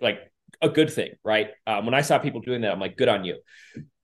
[0.00, 0.18] like
[0.62, 1.50] a good thing, right?
[1.66, 3.38] Um, when I saw people doing that, I'm like, good on you.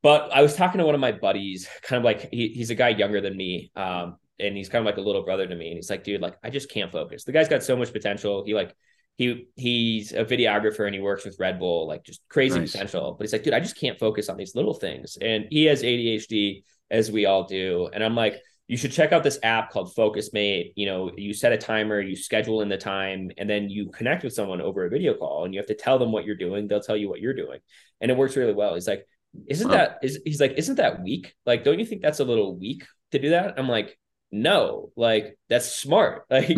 [0.02, 2.74] But I was talking to one of my buddies, kind of like he, he's a
[2.74, 3.70] guy younger than me.
[3.76, 5.68] Um, and he's kind of like a little brother to me.
[5.68, 7.24] And he's like, dude, like, I just can't focus.
[7.24, 8.42] The guy's got so much potential.
[8.44, 8.74] He like,
[9.16, 12.72] he he's a videographer and he works with Red Bull, like just crazy nice.
[12.72, 13.14] potential.
[13.18, 15.18] But he's like, dude, I just can't focus on these little things.
[15.20, 17.90] And he has ADHD, as we all do.
[17.92, 20.74] And I'm like, you should check out this app called Focusmate.
[20.76, 24.22] You know, you set a timer, you schedule in the time, and then you connect
[24.22, 26.68] with someone over a video call and you have to tell them what you're doing.
[26.68, 27.58] They'll tell you what you're doing.
[28.00, 28.74] And it works really well.
[28.74, 29.08] He's like,
[29.48, 31.34] isn't that is he's like, isn't that weak?
[31.44, 33.58] Like, don't you think that's a little weak to do that?
[33.58, 33.98] I'm like,
[34.32, 36.48] no like that's smart like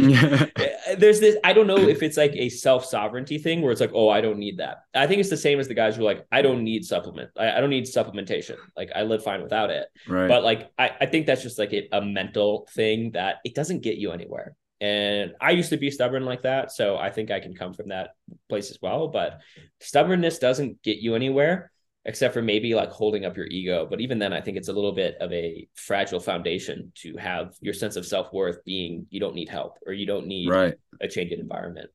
[0.94, 4.08] there's this i don't know if it's like a self-sovereignty thing where it's like oh
[4.08, 4.84] i don't need that.
[4.94, 7.30] I think it's the same as the guys who are like i don't need supplement
[7.36, 8.56] i, I don't need supplementation.
[8.76, 9.86] Like i live fine without it.
[10.06, 10.28] Right.
[10.28, 13.80] but like I, I think that's just like a, a mental thing that it doesn't
[13.80, 14.54] get you anywhere.
[14.80, 17.88] And i used to be stubborn like that so i think i can come from
[17.88, 18.10] that
[18.48, 19.40] place as well but
[19.80, 21.71] stubbornness doesn't get you anywhere
[22.04, 23.86] except for maybe like holding up your ego.
[23.88, 27.54] But even then, I think it's a little bit of a fragile foundation to have
[27.60, 30.74] your sense of self worth being you don't need help or you don't need right.
[31.00, 31.90] a change in environment.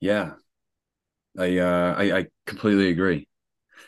[0.00, 0.32] Yeah,
[1.38, 3.26] I, uh, I I completely agree.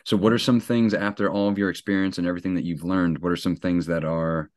[0.05, 3.19] So, what are some things after all of your experience and everything that you've learned?
[3.19, 4.51] What are some things that are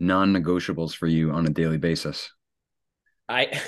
[0.00, 2.30] non-negotiables for you on a daily basis?
[3.28, 3.60] I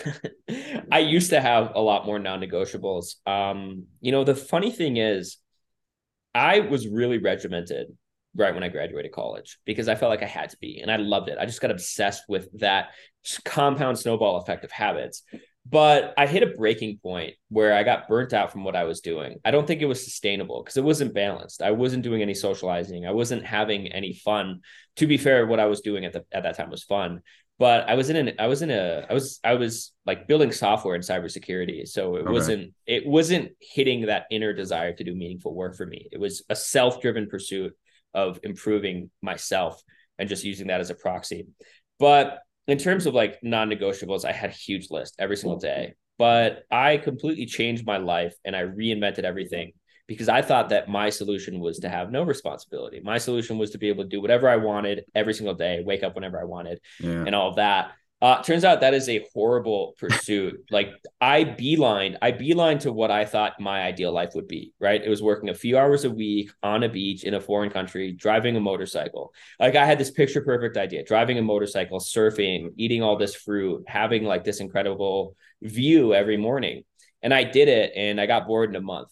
[0.92, 3.26] I used to have a lot more non-negotiables.
[3.26, 5.38] Um, you know, the funny thing is
[6.36, 7.88] I was really regimented
[8.36, 10.96] right when I graduated college because I felt like I had to be and I
[10.96, 11.38] loved it.
[11.38, 12.90] I just got obsessed with that
[13.44, 15.22] compound snowball effect of habits.
[15.68, 19.00] but I hit a breaking point where I got burnt out from what I was
[19.00, 19.38] doing.
[19.44, 21.60] I don't think it was sustainable because it wasn't balanced.
[21.62, 23.04] I wasn't doing any socializing.
[23.06, 24.60] I wasn't having any fun.
[24.96, 27.22] To be fair, what I was doing at the at that time was fun,
[27.58, 30.52] but I was in an I was in a I was I was like building
[30.52, 31.86] software in cybersecurity.
[31.88, 32.30] So it okay.
[32.30, 36.08] wasn't it wasn't hitting that inner desire to do meaningful work for me.
[36.12, 37.72] It was a self-driven pursuit
[38.14, 39.80] of improving myself
[40.18, 41.46] and just using that as a proxy.
[41.98, 45.94] But in terms of like non-negotiables, I had a huge list every single day.
[46.18, 49.72] But I completely changed my life and I reinvented everything
[50.06, 53.00] because I thought that my solution was to have no responsibility.
[53.02, 56.02] My solution was to be able to do whatever I wanted every single day, wake
[56.02, 57.24] up whenever I wanted, yeah.
[57.26, 57.92] and all of that.
[58.22, 60.64] Uh, turns out that is a horrible pursuit.
[60.70, 60.90] like
[61.20, 64.72] I beeline, I beeline to what I thought my ideal life would be.
[64.80, 67.70] Right, it was working a few hours a week on a beach in a foreign
[67.70, 69.34] country, driving a motorcycle.
[69.60, 73.84] Like I had this picture perfect idea: driving a motorcycle, surfing, eating all this fruit,
[73.86, 76.84] having like this incredible view every morning.
[77.22, 79.10] And I did it, and I got bored in a month.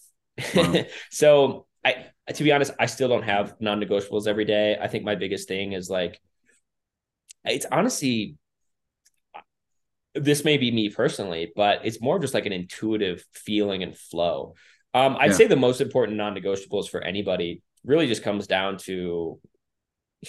[0.55, 0.85] Wow.
[1.11, 4.79] so I, to be honest, I still don't have non-negotiables every day.
[4.81, 6.21] I think my biggest thing is like,
[7.45, 8.37] it's honestly
[10.15, 14.55] this may be me personally, but it's more just like an intuitive feeling and flow.
[14.95, 15.37] Um, I'd yeah.
[15.37, 19.41] say the most important non-negotiables for anybody really just comes down to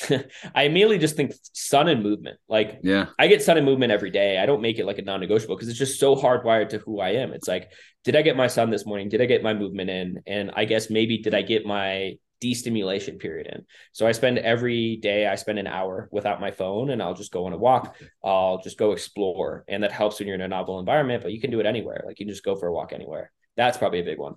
[0.55, 2.37] I immediately just think sun and movement.
[2.47, 4.37] Like, yeah, I get sun and movement every day.
[4.39, 7.09] I don't make it like a non-negotiable because it's just so hardwired to who I
[7.11, 7.33] am.
[7.33, 7.71] It's like,
[8.03, 9.09] did I get my sun this morning?
[9.09, 10.21] Did I get my movement in?
[10.27, 13.65] And I guess maybe did I get my destimulation period in.
[13.91, 17.31] So I spend every day, I spend an hour without my phone and I'll just
[17.31, 17.95] go on a walk.
[18.23, 19.63] I'll just go explore.
[19.67, 22.03] And that helps when you're in a novel environment, but you can do it anywhere.
[22.05, 23.31] Like you can just go for a walk anywhere.
[23.57, 24.35] That's probably a big one.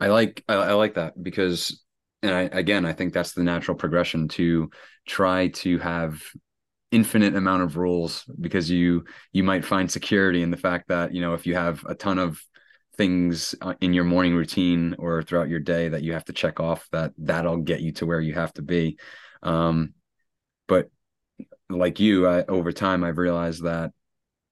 [0.00, 1.82] I like I, I like that because
[2.24, 4.70] and I again I think that's the natural progression to
[5.06, 6.22] try to have
[6.90, 11.20] infinite amount of rules because you you might find security in the fact that you
[11.20, 12.40] know if you have a ton of
[12.96, 16.60] things uh, in your morning routine or throughout your day that you have to check
[16.60, 18.96] off that that'll get you to where you have to be.
[19.42, 19.94] Um,
[20.68, 20.88] but
[21.68, 23.90] like you I, over time i've realized that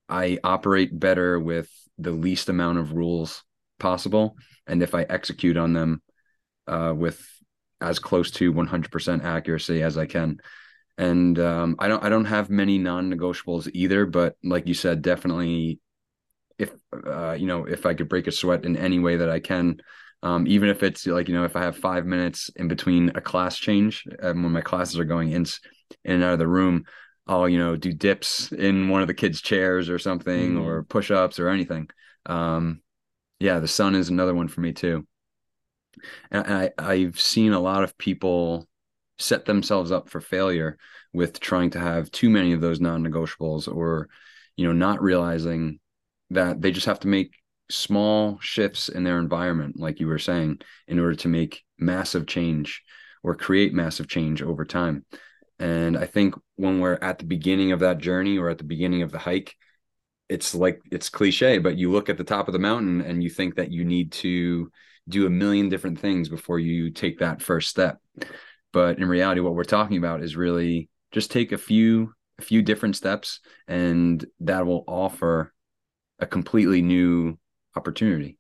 [0.09, 3.45] i operate better with the least amount of rules
[3.79, 4.37] possible.
[4.67, 6.03] And if i execute on them
[6.67, 7.25] uh, with
[7.83, 10.39] as close to 100% accuracy as i can
[10.99, 15.81] and um, i don't i don't have many non-negotiables either but like you said definitely
[16.63, 16.71] if
[17.07, 19.81] uh, you know if I could break a sweat in any way that I can,
[20.23, 23.21] um, even if it's like you know if I have five minutes in between a
[23.21, 25.45] class change um, when my classes are going in,
[26.05, 26.85] in and out of the room,
[27.27, 30.65] I'll you know do dips in one of the kids' chairs or something mm.
[30.65, 31.89] or push ups or anything.
[32.27, 32.81] Um,
[33.41, 35.07] yeah, the sun is another one for me too.
[36.31, 38.69] And I I've seen a lot of people
[39.19, 40.79] set themselves up for failure
[41.13, 44.09] with trying to have too many of those non-negotiables or
[44.57, 45.79] you know not realizing
[46.31, 47.35] that they just have to make
[47.71, 52.83] small shifts in their environment, like you were saying, in order to make massive change
[53.23, 55.05] or create massive change over time.
[55.59, 59.03] And I think when we're at the beginning of that journey or at the beginning
[59.03, 59.55] of the hike,
[60.29, 63.31] it's like it's cliche, but you look at the top of the mountain and you
[63.31, 64.71] think that you need to
[65.09, 67.99] do a million different things before you take that first step.
[68.73, 72.63] But in reality, what we're talking about is really just take a few a few
[72.63, 75.53] different steps and that will offer
[76.19, 77.39] a completely new
[77.77, 78.39] opportunity.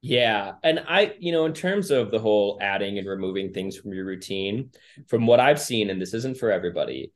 [0.00, 0.54] Yeah.
[0.62, 4.04] And I, you know, in terms of the whole adding and removing things from your
[4.04, 4.70] routine,
[5.08, 7.12] from what I've seen, and this isn't for everybody,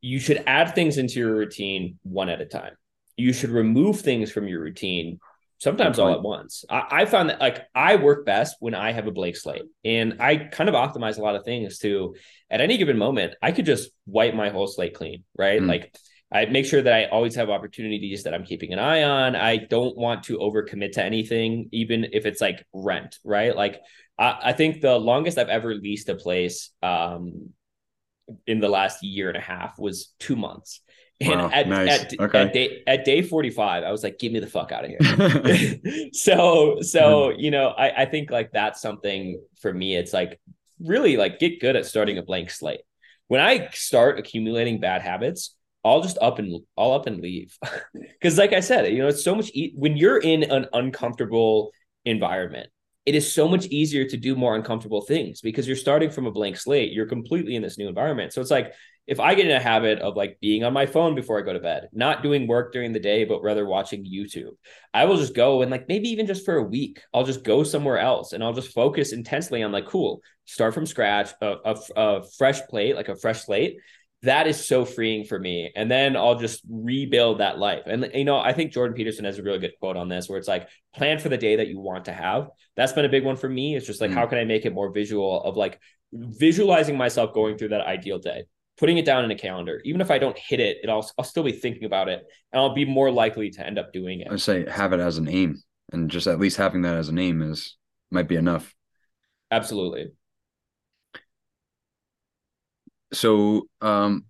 [0.00, 2.72] you should add things into your routine one at a time.
[3.16, 5.18] You should remove things from your routine
[5.58, 6.64] sometimes all at once.
[6.68, 10.16] I, I, found that like I work best when I have a blank slate and
[10.20, 12.14] I kind of optimize a lot of things to
[12.50, 15.60] at any given moment, I could just wipe my whole slate clean, right?
[15.60, 15.68] Mm.
[15.68, 15.96] Like
[16.30, 19.36] I make sure that I always have opportunities that I'm keeping an eye on.
[19.36, 23.54] I don't want to overcommit to anything, even if it's like rent, right?
[23.54, 23.80] Like
[24.18, 27.50] I, I think the longest I've ever leased a place um,
[28.46, 30.80] in the last year and a half was two months.
[31.20, 32.02] And wow, at, nice.
[32.02, 32.42] at, okay.
[32.42, 35.80] at, day at day 45, I was like, get me the fuck out of here.
[36.12, 37.40] so, so, hmm.
[37.40, 39.96] you know, I, I think like that's something for me.
[39.96, 40.38] It's like
[40.78, 42.80] really like get good at starting a blank slate.
[43.28, 47.56] When I start accumulating bad habits, I'll just up and I'll up and leave.
[47.92, 51.70] Because, like I said, you know, it's so much e- when you're in an uncomfortable
[52.04, 52.70] environment,
[53.04, 56.30] it is so much easier to do more uncomfortable things because you're starting from a
[56.32, 56.92] blank slate.
[56.92, 58.32] You're completely in this new environment.
[58.32, 58.72] So it's like
[59.06, 61.52] if I get in a habit of like being on my phone before I go
[61.52, 64.56] to bed, not doing work during the day, but rather watching YouTube,
[64.92, 67.62] I will just go and like maybe even just for a week, I'll just go
[67.62, 71.76] somewhere else and I'll just focus intensely on like, cool, start from scratch, a, a,
[71.96, 73.78] a fresh plate, like a fresh slate
[74.22, 75.70] that is so freeing for me.
[75.76, 77.82] And then I'll just rebuild that life.
[77.86, 80.38] And you know, I think Jordan Peterson has a really good quote on this where
[80.38, 82.48] it's like plan for the day that you want to have.
[82.76, 83.76] That's been a big one for me.
[83.76, 84.14] It's just like, mm.
[84.14, 85.78] how can I make it more visual of like
[86.12, 88.44] visualizing myself going through that ideal day,
[88.76, 89.80] putting it down in a calendar.
[89.84, 92.60] Even if I don't hit it, it I'll, I'll still be thinking about it and
[92.60, 94.28] I'll be more likely to end up doing it.
[94.30, 95.62] I say have it as an aim
[95.92, 97.76] and just at least having that as an aim is
[98.10, 98.74] might be enough.
[99.50, 100.12] Absolutely.
[103.12, 104.24] So, um,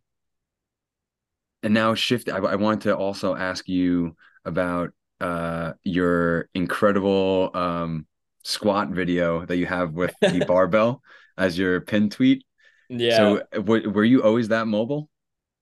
[1.62, 2.28] and now shift.
[2.28, 4.90] I, I want to also ask you about
[5.20, 8.06] uh your incredible um
[8.44, 11.02] squat video that you have with the barbell
[11.36, 12.44] as your pin tweet.
[12.88, 13.14] Yeah.
[13.14, 13.16] Uh,
[13.52, 15.08] so w- were you always that mobile?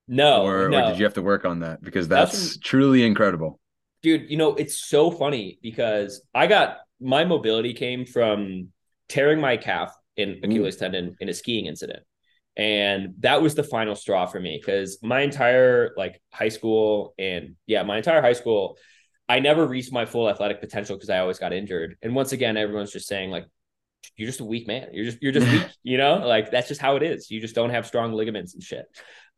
[0.06, 0.78] No, or, no.
[0.78, 1.82] or did you have to work on that?
[1.82, 3.60] Because that's, that's truly incredible.
[4.02, 8.68] Dude, you know, it's so funny because I got my mobility came from
[9.08, 10.78] tearing my calf in Achilles Ooh.
[10.78, 12.02] tendon in a skiing incident.
[12.56, 17.56] And that was the final straw for me because my entire like high school and
[17.66, 18.76] yeah, my entire high school,
[19.28, 21.96] I never reached my full athletic potential because I always got injured.
[22.02, 23.46] And once again, everyone's just saying like,
[24.16, 24.88] you're just a weak man.
[24.92, 26.18] You're just you're just weak, you know?
[26.26, 27.30] Like that's just how it is.
[27.30, 28.86] You just don't have strong ligaments and shit.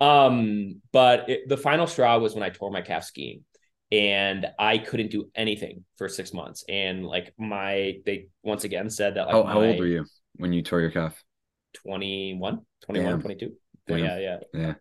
[0.01, 3.45] Um, but it, the final straw was when I tore my calf skiing
[3.91, 6.65] and I couldn't do anything for 6 months.
[6.69, 10.05] And like my they once again said that like How, how old were you
[10.37, 11.23] when you tore your calf?
[11.75, 13.21] 21, 21, Damn.
[13.21, 13.53] 22.
[13.87, 13.99] Damn.
[13.99, 14.39] Yeah, yeah.
[14.53, 14.75] Yeah.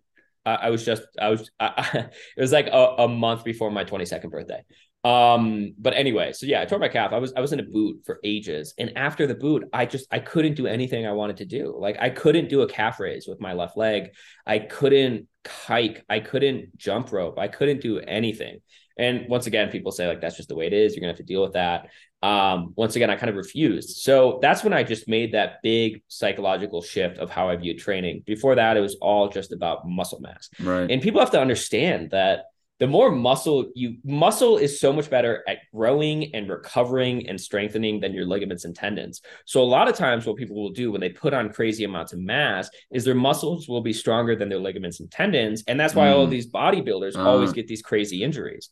[0.46, 3.84] I, I was just I was I, it was like a, a month before my
[3.84, 4.64] 22nd birthday.
[5.06, 7.14] Um, but anyway, so yeah, I tore my calf.
[7.14, 10.08] I was I was in a boot for ages, and after the boot, I just
[10.12, 11.78] I couldn't do anything I wanted to do.
[11.78, 14.16] Like I couldn't do a calf raise with my left leg.
[14.47, 16.03] I couldn't hike.
[16.10, 17.38] I couldn't jump rope.
[17.38, 18.62] I couldn't do anything.
[18.97, 20.95] And once again, people say like that's just the way it is.
[20.95, 21.89] You're gonna have to deal with that.
[22.24, 23.97] Um, once again, I kind of refused.
[23.97, 28.24] So that's when I just made that big psychological shift of how I viewed training.
[28.26, 30.49] Before that, it was all just about muscle mass.
[30.60, 30.89] Right.
[30.89, 32.45] And people have to understand that
[32.80, 38.00] the more muscle you muscle is so much better at growing and recovering and strengthening
[38.00, 39.22] than your ligaments and tendons.
[39.46, 42.14] So a lot of times what people will do when they put on crazy amounts
[42.14, 45.96] of mass is their muscles will be stronger than their ligaments and tendons and that's
[45.96, 46.16] why mm.
[46.16, 47.22] all these bodybuilders uh.
[47.22, 48.70] always get these crazy injuries.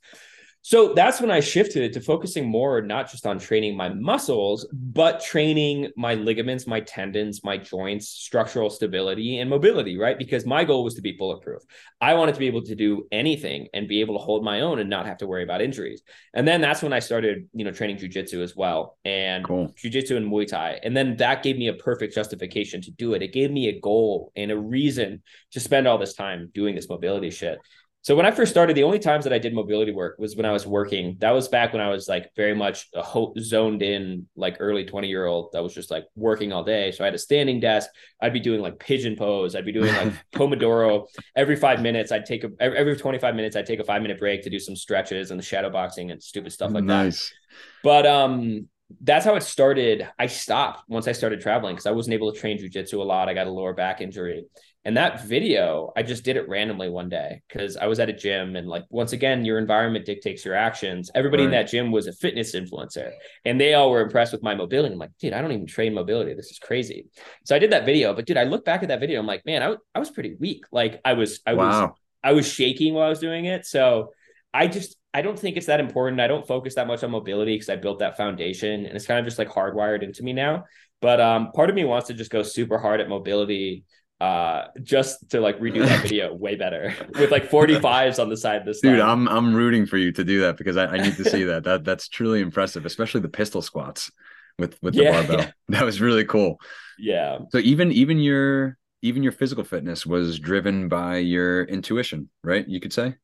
[0.65, 5.19] So that's when I shifted to focusing more not just on training my muscles, but
[5.19, 10.17] training my ligaments, my tendons, my joints, structural stability, and mobility, right?
[10.17, 11.61] Because my goal was to be bulletproof.
[11.99, 14.79] I wanted to be able to do anything and be able to hold my own
[14.79, 16.01] and not have to worry about injuries.
[16.33, 19.73] And then that's when I started, you know, training jujitsu as well and cool.
[19.77, 20.79] jujitsu and Muay Thai.
[20.81, 23.21] And then that gave me a perfect justification to do it.
[23.21, 26.87] It gave me a goal and a reason to spend all this time doing this
[26.87, 27.59] mobility shit.
[28.03, 30.45] So when I first started, the only times that I did mobility work was when
[30.45, 31.15] I was working.
[31.19, 34.83] That was back when I was like very much a ho- zoned in, like early
[34.83, 36.91] 20 year old that was just like working all day.
[36.91, 37.89] So I had a standing desk.
[38.21, 39.55] I'd be doing like pigeon pose.
[39.55, 42.11] I'd be doing like Pomodoro every five minutes.
[42.11, 44.75] I'd take a, every 25 minutes, I'd take a five minute break to do some
[44.75, 47.29] stretches and the shadow boxing and stupid stuff like nice.
[47.29, 47.35] that.
[47.83, 48.67] But, um,
[49.01, 50.07] that's how it started.
[50.19, 53.27] I stopped once I started traveling because I wasn't able to train jujitsu a lot.
[53.27, 54.45] I got a lower back injury.
[54.85, 58.13] And that video, I just did it randomly one day because I was at a
[58.13, 61.09] gym and like once again, your environment dictates your actions.
[61.15, 61.47] Everybody right.
[61.47, 63.11] in that gym was a fitness influencer
[63.45, 64.93] and they all were impressed with my mobility.
[64.93, 66.33] I'm like, dude, I don't even train mobility.
[66.33, 67.07] This is crazy.
[67.45, 69.21] So I did that video, but dude, I look back at that video.
[69.21, 70.65] I'm like, man, I, I was pretty weak.
[70.71, 71.87] Like I was, I wow.
[71.87, 73.65] was, I was shaking while I was doing it.
[73.65, 74.11] So
[74.53, 76.19] I just, I don't think it's that important.
[76.19, 79.19] I don't focus that much on mobility because I built that foundation and it's kind
[79.19, 80.65] of just like hardwired into me now.
[81.01, 83.85] But um, part of me wants to just go super hard at mobility
[84.23, 88.63] uh just to like redo that video way better with like 45s on the side
[88.65, 91.25] this dude i'm i'm rooting for you to do that because i, I need to
[91.25, 91.63] see that.
[91.63, 94.11] That that's truly impressive especially the pistol squats
[94.59, 95.39] with with the yeah, barbell.
[95.39, 95.51] yeah.
[95.69, 96.59] that was really cool.
[96.97, 97.39] Yeah.
[97.51, 102.67] So even even your even your physical fitness was driven by your intuition right?
[102.67, 103.15] You could say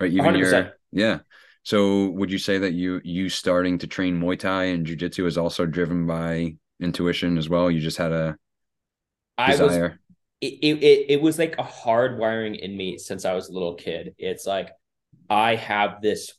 [0.00, 0.12] right?
[0.12, 0.38] Even 100%.
[0.38, 1.18] your yeah.
[1.64, 5.38] So would you say that you you starting to train muay thai and jiu-jitsu is
[5.38, 7.70] also driven by intuition as well?
[7.70, 8.36] You just had a
[9.46, 9.60] desire.
[9.60, 9.98] I was
[10.42, 13.74] it, it, it was like a hard wiring in me since I was a little
[13.74, 14.14] kid.
[14.18, 14.70] It's like
[15.30, 16.32] I have this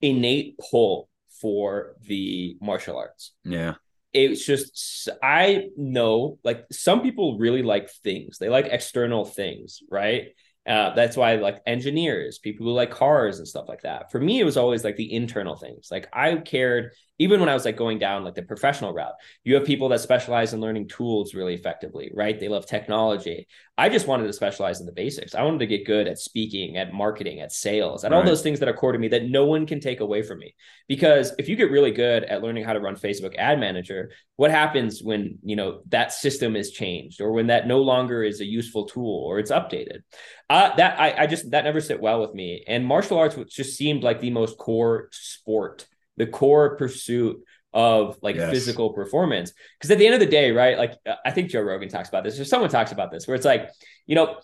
[0.00, 1.08] innate pull
[1.40, 3.32] for the martial arts.
[3.44, 3.74] Yeah.
[4.12, 8.38] It's just I know like some people really like things.
[8.38, 10.28] They like external things, right?
[10.64, 14.12] Uh, that's why like engineers, people who like cars and stuff like that.
[14.12, 15.88] For me, it was always like the internal things.
[15.90, 19.54] Like I cared even when I was like going down like the professional route, you
[19.54, 22.38] have people that specialize in learning tools really effectively, right?
[22.38, 23.46] They love technology.
[23.78, 25.34] I just wanted to specialize in the basics.
[25.34, 28.60] I wanted to get good at speaking, at marketing, at sales, at all those things
[28.60, 30.54] that are core to me that no one can take away from me.
[30.88, 34.50] Because if you get really good at learning how to run Facebook ad manager, what
[34.50, 38.44] happens when, you know, that system is changed or when that no longer is a
[38.44, 40.02] useful tool or it's updated?
[40.50, 42.64] Uh, that I, I just that never sit well with me.
[42.66, 45.86] And martial arts just seemed like the most core sport
[46.16, 47.42] the core pursuit
[47.72, 48.50] of like yes.
[48.50, 49.52] physical performance.
[49.78, 50.78] Because at the end of the day, right?
[50.78, 50.94] Like
[51.24, 53.70] I think Joe Rogan talks about this, or someone talks about this, where it's like,
[54.06, 54.38] you know,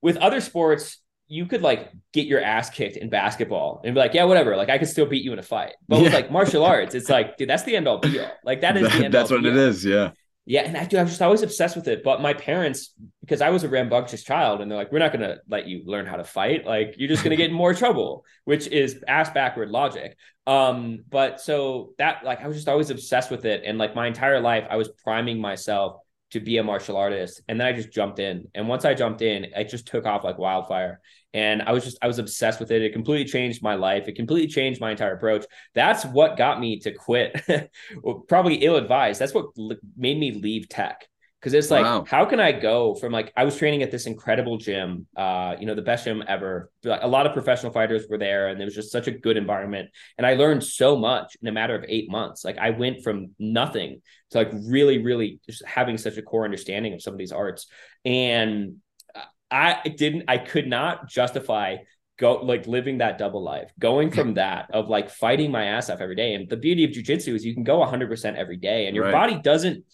[0.00, 0.98] with other sports,
[1.28, 4.56] you could like get your ass kicked in basketball and be like, yeah, whatever.
[4.56, 5.74] Like I could still beat you in a fight.
[5.88, 6.02] But yeah.
[6.04, 8.30] with like martial arts, it's like, dude, that's the end all be all.
[8.44, 9.84] Like that is that, the end That's what it is.
[9.84, 10.12] Yeah.
[10.48, 10.96] Yeah, and I do.
[10.96, 12.04] I was just always obsessed with it.
[12.04, 15.28] But my parents, because I was a rambunctious child, and they're like, "We're not going
[15.28, 16.64] to let you learn how to fight.
[16.64, 20.16] Like, you're just going to get in more trouble," which is ass backward logic.
[20.46, 24.06] Um, but so that, like, I was just always obsessed with it, and like my
[24.06, 26.00] entire life, I was priming myself
[26.30, 28.48] to be a martial artist, and then I just jumped in.
[28.54, 31.00] And once I jumped in, it just took off like wildfire
[31.36, 32.80] and I was just I was obsessed with it.
[32.80, 34.08] It completely changed my life.
[34.08, 35.44] It completely changed my entire approach.
[35.74, 37.38] That's what got me to quit.
[38.28, 39.20] probably ill advised.
[39.20, 39.46] That's what
[39.98, 41.06] made me leave tech
[41.40, 42.04] because it's like wow.
[42.08, 45.66] how can I go from like I was training at this incredible gym, uh, you
[45.66, 46.70] know, the best gym ever.
[46.84, 49.90] A lot of professional fighters were there, and it was just such a good environment.
[50.18, 52.44] And I learned so much in a matter of eight months.
[52.44, 56.94] Like I went from nothing to like really, really just having such a core understanding
[56.94, 57.66] of some of these arts.
[58.04, 58.76] And
[59.50, 61.76] I didn't, I could not justify
[62.18, 66.00] go like living that double life, going from that of like fighting my ass off
[66.00, 66.34] every day.
[66.34, 69.12] And the beauty of jujitsu is you can go 100% every day, and your right.
[69.12, 69.84] body doesn't,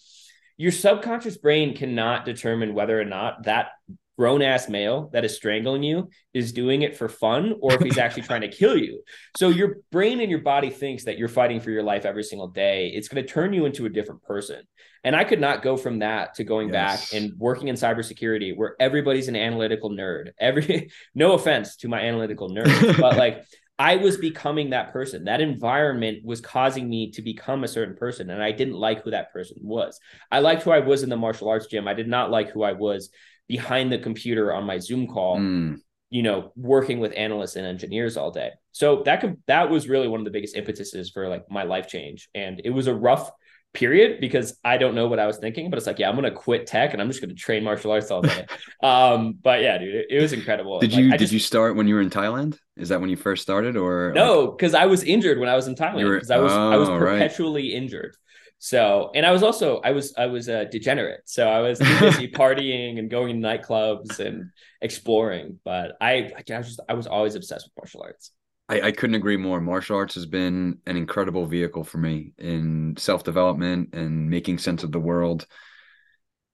[0.57, 3.69] your subconscious brain cannot determine whether or not that
[4.17, 7.97] grown ass male that is strangling you is doing it for fun or if he's
[7.97, 9.01] actually trying to kill you.
[9.37, 12.47] So your brain and your body thinks that you're fighting for your life every single
[12.47, 12.89] day.
[12.89, 14.61] It's going to turn you into a different person.
[15.03, 17.11] And I could not go from that to going yes.
[17.11, 20.31] back and working in cybersecurity where everybody's an analytical nerd.
[20.39, 23.43] Every no offense to my analytical nerd, but like
[23.79, 25.25] I was becoming that person.
[25.25, 29.11] That environment was causing me to become a certain person, and I didn't like who
[29.11, 29.99] that person was.
[30.31, 31.87] I liked who I was in the martial arts gym.
[31.87, 33.09] I did not like who I was
[33.47, 35.77] behind the computer on my Zoom call, mm.
[36.09, 38.51] you know, working with analysts and engineers all day.
[38.71, 41.87] So that could, that was really one of the biggest impetuses for like my life
[41.87, 42.29] change.
[42.33, 43.31] And it was a rough
[43.73, 46.31] period because I don't know what I was thinking, but it's like, yeah, I'm gonna
[46.31, 48.45] quit tech and I'm just gonna train martial arts all day.
[48.83, 50.79] um, but yeah, dude, it, it was incredible.
[50.79, 52.57] Did you did you start when you were in Thailand?
[52.77, 54.47] Is that when you first started, or no?
[54.47, 54.73] Because.
[54.73, 56.11] I was injured when I was in Thailand.
[56.11, 57.81] Because I was oh, I was perpetually right.
[57.81, 58.15] injured.
[58.57, 61.21] So, and I was also I was I was a degenerate.
[61.25, 64.51] So I was busy partying and going to nightclubs and
[64.81, 65.59] exploring.
[65.63, 68.31] But I I was just I was always obsessed with martial arts.
[68.69, 69.59] I, I couldn't agree more.
[69.59, 74.83] Martial arts has been an incredible vehicle for me in self development and making sense
[74.83, 75.45] of the world.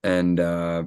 [0.04, 0.84] And uh,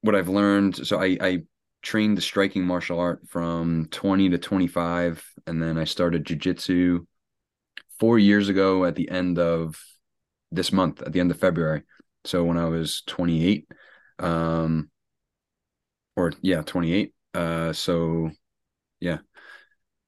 [0.00, 1.38] what I've learned, so I, I
[1.82, 7.06] trained the striking martial art from 20 to 25, and then I started jujitsu
[7.98, 9.80] four years ago at the end of
[10.50, 11.82] this month at the end of February.
[12.24, 13.68] So when I was 28,
[14.20, 14.90] um,
[16.16, 17.12] or yeah, 28.
[17.34, 18.30] Uh, so
[19.00, 19.18] yeah,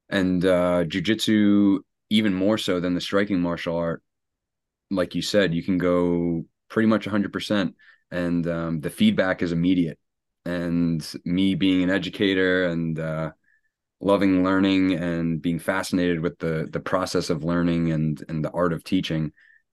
[0.08, 1.78] and uh, jujitsu
[2.10, 4.02] even more so than the striking martial art.
[4.90, 7.74] Like you said, you can go pretty much 100%,
[8.10, 9.98] and um, the feedback is immediate.
[10.44, 13.32] And me being an educator and uh,
[14.00, 18.72] loving learning and being fascinated with the the process of learning and and the art
[18.72, 19.32] of teaching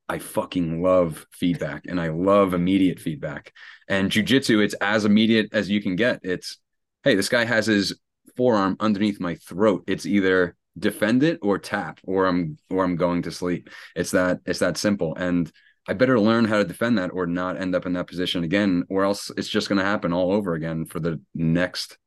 [0.10, 3.54] I fucking love feedback and I love immediate feedback.
[3.88, 6.20] And jujitsu, it's as immediate as you can get.
[6.24, 6.58] It's,
[7.04, 7.98] hey, this guy has his
[8.36, 9.84] forearm underneath my throat.
[9.88, 13.70] It's either defend it or tap or I'm or I'm going to sleep.
[13.96, 15.16] It's that it's that simple.
[15.16, 15.52] And
[15.88, 18.86] I better learn how to defend that or not end up in that position again,
[18.90, 21.98] or else it's just gonna happen all over again for the next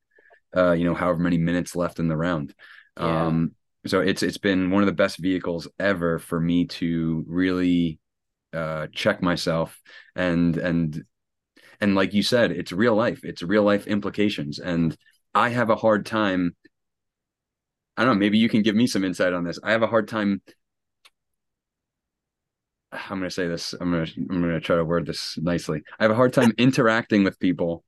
[0.57, 2.55] uh, you know, however many minutes left in the round.
[2.99, 3.27] Yeah.
[3.27, 3.53] Um,
[3.87, 8.01] so it's it's been one of the best vehicles ever for me to really
[8.53, 9.81] uh, check myself
[10.15, 11.05] and and
[11.81, 14.97] and like you said it's real life it's real life implications and
[15.37, 16.57] i have a hard time
[17.97, 19.59] i don't know maybe you can give me some insight on this.
[19.63, 20.41] I have a hard time
[22.91, 25.39] i'm going to say this i'm going to i'm going to try to word this
[25.39, 25.83] nicely.
[25.99, 27.85] I have a hard time interacting with people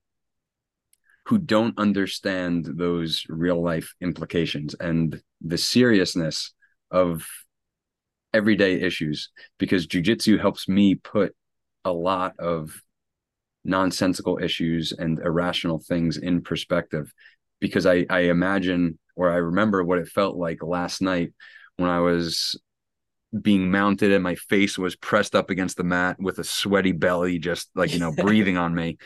[1.27, 6.53] who don't understand those real life implications and the seriousness
[6.91, 7.27] of
[8.35, 11.35] everyday issues because jujitsu helps me put
[11.85, 12.83] a lot of
[13.65, 17.13] nonsensical issues and irrational things in perspective
[17.61, 21.33] because I, I imagine or I remember what it felt like last night
[21.77, 22.59] when I was
[23.43, 27.39] being mounted and my face was pressed up against the mat with a sweaty belly
[27.39, 28.97] just like you know breathing on me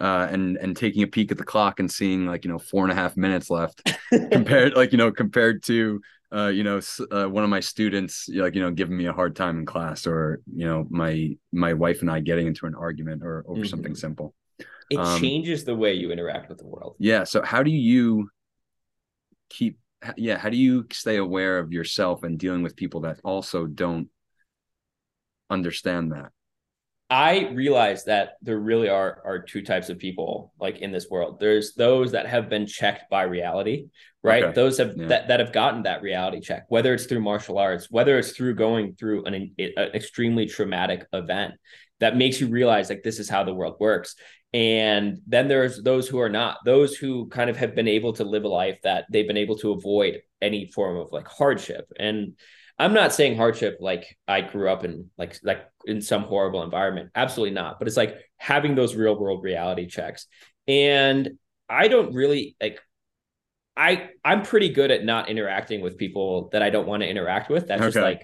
[0.00, 2.82] uh, and and taking a peek at the clock and seeing like you know four
[2.82, 3.82] and a half minutes left
[4.32, 6.00] compared like you know compared to
[6.34, 6.80] uh, you know
[7.10, 10.06] uh, one of my students like you know giving me a hard time in class
[10.06, 13.68] or you know my my wife and i getting into an argument or over mm-hmm.
[13.68, 14.34] something simple
[14.90, 18.28] it um, changes the way you interact with the world yeah so how do you
[19.48, 19.78] keep
[20.16, 24.08] yeah how do you stay aware of yourself and dealing with people that also don't
[25.50, 26.30] understand that
[27.10, 31.40] i realize that there really are are two types of people like in this world
[31.40, 33.86] there's those that have been checked by reality
[34.22, 34.52] right okay.
[34.52, 35.06] those have yeah.
[35.06, 38.54] that, that have gotten that reality check whether it's through martial arts whether it's through
[38.54, 41.54] going through an, an extremely traumatic event
[42.00, 44.14] that makes you realize like this is how the world works
[44.54, 48.24] and then there's those who are not, those who kind of have been able to
[48.24, 51.86] live a life that they've been able to avoid any form of like hardship.
[51.98, 52.34] And
[52.78, 57.10] I'm not saying hardship like I grew up in like like in some horrible environment.
[57.14, 57.78] Absolutely not.
[57.78, 60.26] But it's like having those real world reality checks.
[60.66, 61.38] And
[61.68, 62.80] I don't really like
[63.76, 67.50] I I'm pretty good at not interacting with people that I don't want to interact
[67.50, 67.66] with.
[67.66, 67.88] That's okay.
[67.88, 68.22] just like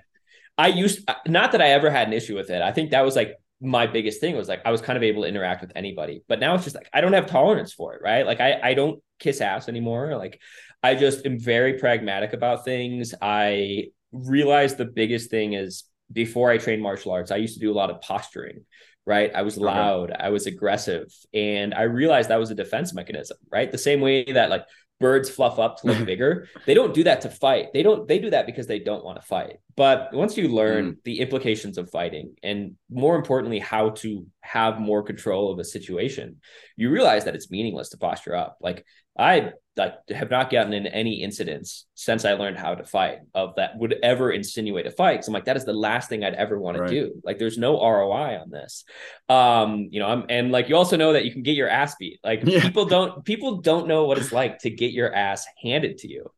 [0.57, 2.63] I used not that I ever had an issue with it.
[2.63, 3.35] I think that was like
[3.65, 6.23] my biggest thing was like I was kind of able to interact with anybody.
[6.29, 8.27] But now it's just like I don't have tolerance for it, right?
[8.27, 10.17] Like I I don't kiss ass anymore.
[10.17, 10.41] Like
[10.83, 13.15] I just am very pragmatic about things.
[13.21, 17.73] I realized the biggest thing is before I trained martial arts, I used to do
[17.73, 18.65] a lot of posturing,
[19.07, 19.31] right?
[19.35, 20.13] I was loud.
[20.17, 23.73] I was aggressive, and I realized that was a defense mechanism, right?
[23.73, 24.67] The same way that like
[25.01, 26.49] birds fluff up to look bigger.
[26.67, 27.73] They don't do that to fight.
[27.73, 29.59] They don't they do that because they don't want to fight.
[29.77, 30.97] But once you learn mm.
[31.05, 36.37] the implications of fighting and more importantly how to have more control of a situation,
[36.77, 38.59] you realize that it's meaningless to posture up.
[38.61, 38.85] Like
[39.19, 43.57] I like have not gotten in any incidents since I learned how to fight of
[43.57, 45.17] that would ever insinuate a fight.
[45.17, 46.89] Cause I'm like, that is the last thing I'd ever want right.
[46.89, 47.21] to do.
[47.25, 48.85] Like there's no ROI on this.
[49.29, 51.97] Um, you know, I'm and like you also know that you can get your ass
[51.97, 52.21] beat.
[52.23, 52.61] Like yeah.
[52.61, 56.31] people don't people don't know what it's like to get your ass handed to you.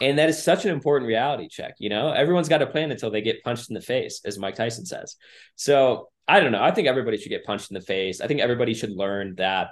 [0.00, 1.74] And that is such an important reality check.
[1.78, 4.54] You know, everyone's got a plan until they get punched in the face, as Mike
[4.54, 5.16] Tyson says.
[5.56, 6.62] So I don't know.
[6.62, 8.20] I think everybody should get punched in the face.
[8.20, 9.70] I think everybody should learn that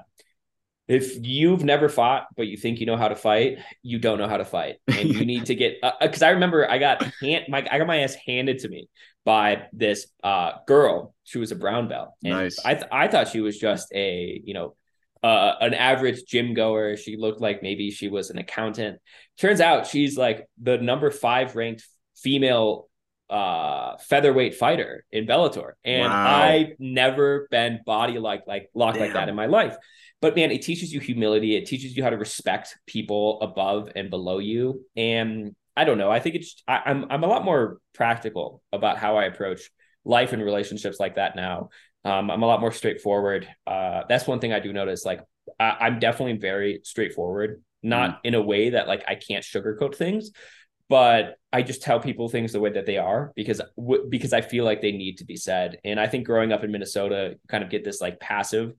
[0.89, 4.29] if you've never fought but you think you know how to fight you don't know
[4.29, 4.77] how to fight.
[4.89, 7.79] And you need to get because uh, uh i remember i got hand my i
[7.79, 8.89] got my ass handed to me
[9.25, 11.15] by this uh girl.
[11.25, 12.11] She was a brown belt.
[12.25, 12.59] And nice.
[12.65, 14.75] i th- i thought she was just a you know
[15.23, 16.97] uh, an average gym goer.
[16.97, 18.99] She looked like maybe she was an accountant.
[19.39, 22.89] Turns out she's like the number five ranked female
[23.33, 26.43] uh featherweight fighter in Bellator and wow.
[26.43, 29.05] I've never been body like like locked Damn.
[29.05, 29.77] like that in my life
[30.23, 31.57] but man, it teaches you humility.
[31.57, 34.87] It teaches you how to respect people above and below you.
[34.97, 36.13] And I don't know.
[36.13, 39.69] I think it's I, I'm I'm a lot more practical about how I approach
[40.05, 41.71] life and relationships like that now.
[42.05, 43.49] Um, I'm a lot more straightforward.
[43.67, 45.05] Uh, that's one thing I do notice.
[45.05, 45.23] Like
[45.59, 48.21] I, am definitely very straightforward, not mm.
[48.25, 50.31] in a way that like I can't sugarcoat things,
[50.89, 54.41] but I just tell people things the way that they are because w- because I
[54.41, 55.79] feel like they need to be said.
[55.85, 58.75] And I think growing up in Minnesota, kind of get this like passive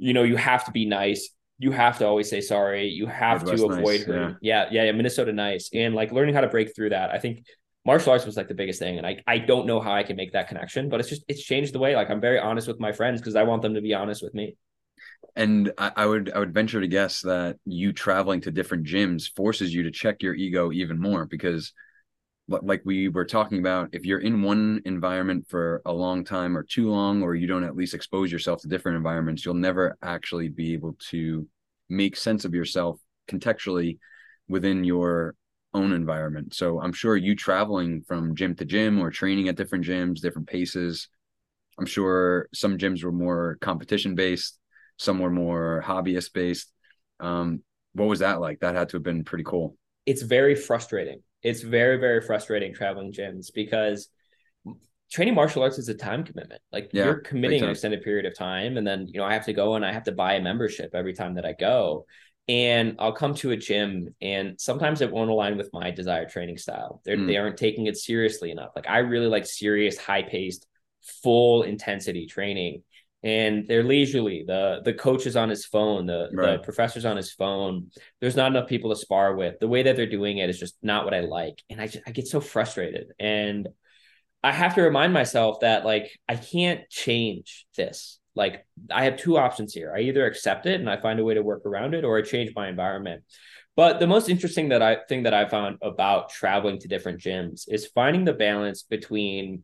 [0.00, 1.30] you know, you have to be nice.
[1.58, 2.88] You have to always say sorry.
[2.88, 4.38] You have Midwest to avoid nice, her.
[4.40, 4.64] Yeah.
[4.70, 5.68] yeah, yeah, Minnesota nice.
[5.74, 7.10] And like learning how to break through that.
[7.10, 7.44] I think
[7.84, 8.96] martial arts was like the biggest thing.
[8.96, 11.42] And I, I don't know how I can make that connection, but it's just it's
[11.42, 11.94] changed the way.
[11.94, 14.32] Like I'm very honest with my friends because I want them to be honest with
[14.32, 14.56] me.
[15.36, 19.34] And I, I would I would venture to guess that you traveling to different gyms
[19.34, 21.72] forces you to check your ego even more because
[22.50, 26.64] like we were talking about, if you're in one environment for a long time or
[26.64, 30.48] too long, or you don't at least expose yourself to different environments, you'll never actually
[30.48, 31.46] be able to
[31.88, 33.98] make sense of yourself contextually
[34.48, 35.34] within your
[35.72, 36.52] own environment.
[36.54, 40.48] So I'm sure you traveling from gym to gym or training at different gyms, different
[40.48, 41.08] paces.
[41.78, 44.58] I'm sure some gyms were more competition based,
[45.00, 46.72] some were more hobbyist based.
[47.18, 47.62] Um,
[47.94, 48.60] what was that like?
[48.60, 49.76] That had to have been pretty cool.
[50.06, 54.08] It's very frustrating it's very very frustrating traveling gyms because
[55.10, 56.60] training martial arts is a time commitment.
[56.72, 59.46] Like yeah, you're committing an extended period of time, and then you know I have
[59.46, 62.06] to go and I have to buy a membership every time that I go.
[62.48, 66.58] And I'll come to a gym, and sometimes it won't align with my desired training
[66.58, 67.00] style.
[67.04, 67.28] They're, mm.
[67.28, 68.70] They aren't taking it seriously enough.
[68.74, 70.66] Like I really like serious, high paced,
[71.22, 72.82] full intensity training
[73.22, 74.44] and they're leisurely.
[74.46, 76.52] The the coach is on his phone, the, right.
[76.52, 77.90] the professor's on his phone.
[78.20, 79.58] There's not enough people to spar with.
[79.60, 81.62] The way that they're doing it is just not what I like.
[81.68, 83.12] And I just, I get so frustrated.
[83.18, 83.68] And
[84.42, 88.18] I have to remind myself that like I can't change this.
[88.34, 89.92] Like I have two options here.
[89.94, 92.22] I either accept it and I find a way to work around it or I
[92.22, 93.22] change my environment.
[93.76, 97.64] But the most interesting that I thing that I found about traveling to different gyms
[97.68, 99.62] is finding the balance between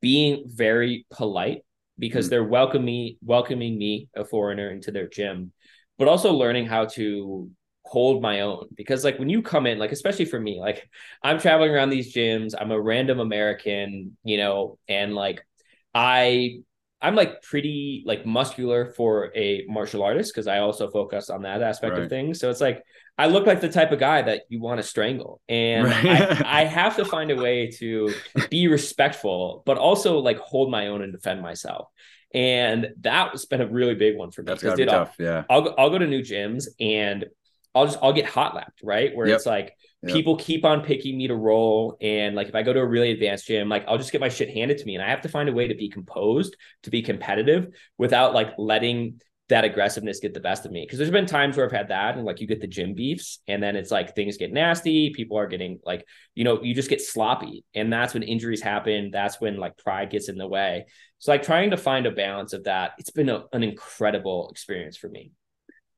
[0.00, 1.62] being very polite
[1.98, 2.30] because mm.
[2.30, 5.52] they're welcoming welcoming me, a foreigner, into their gym,
[5.98, 7.50] but also learning how to
[7.84, 10.88] hold my own because like when you come in like especially for me like
[11.22, 15.46] i'm traveling around these gyms i'm a random american you know and like
[15.94, 16.56] i
[17.02, 21.60] i'm like pretty like muscular for a martial artist because i also focus on that
[21.60, 22.04] aspect right.
[22.04, 22.82] of things so it's like
[23.18, 26.44] i look like the type of guy that you want to strangle and right.
[26.44, 28.12] I, I have to find a way to
[28.50, 31.88] be respectful but also like hold my own and defend myself
[32.34, 34.46] and that's been a really big one for me.
[34.46, 35.14] That's gotta be tough.
[35.20, 35.44] I'll, yeah.
[35.48, 37.26] I'll I'll go to new gyms and
[37.74, 39.14] I'll just I'll get hot lapped, right?
[39.14, 39.36] Where yep.
[39.36, 40.12] it's like yep.
[40.12, 41.96] people keep on picking me to roll.
[42.00, 44.28] And like if I go to a really advanced gym, like I'll just get my
[44.28, 44.96] shit handed to me.
[44.96, 48.54] And I have to find a way to be composed, to be competitive without like
[48.58, 50.86] letting that aggressiveness get the best of me.
[50.86, 53.40] Cause there's been times where I've had that and like you get the gym beefs
[53.46, 55.10] and then it's like things get nasty.
[55.10, 57.64] People are getting like, you know, you just get sloppy.
[57.74, 59.10] And that's when injuries happen.
[59.12, 60.86] That's when like pride gets in the way.
[61.18, 64.96] So like trying to find a balance of that, it's been a, an incredible experience
[64.96, 65.32] for me.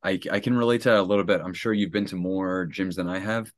[0.03, 1.41] I, I can relate to that a little bit.
[1.41, 3.49] I'm sure you've been to more gyms than I have,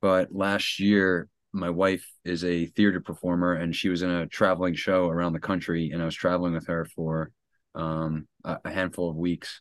[0.00, 4.74] but last year my wife is a theater performer and she was in a traveling
[4.74, 7.30] show around the country and I was traveling with her for
[7.74, 9.60] um, a, handful of weeks.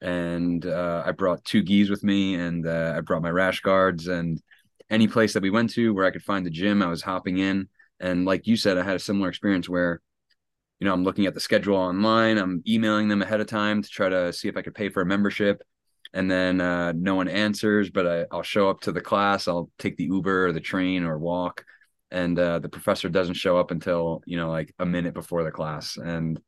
[0.00, 4.08] And uh, I brought two gis with me and uh, I brought my rash guards
[4.08, 4.40] and
[4.90, 7.38] any place that we went to where I could find a gym, I was hopping
[7.38, 7.68] in.
[8.00, 10.00] And like you said, I had a similar experience where
[10.82, 12.38] you know, I'm looking at the schedule online.
[12.38, 15.00] I'm emailing them ahead of time to try to see if I could pay for
[15.00, 15.62] a membership.
[16.12, 19.46] And then uh, no one answers, but I, I'll show up to the class.
[19.46, 21.64] I'll take the Uber or the train or walk.
[22.10, 25.52] And uh, the professor doesn't show up until, you know, like a minute before the
[25.52, 25.98] class.
[25.98, 26.40] And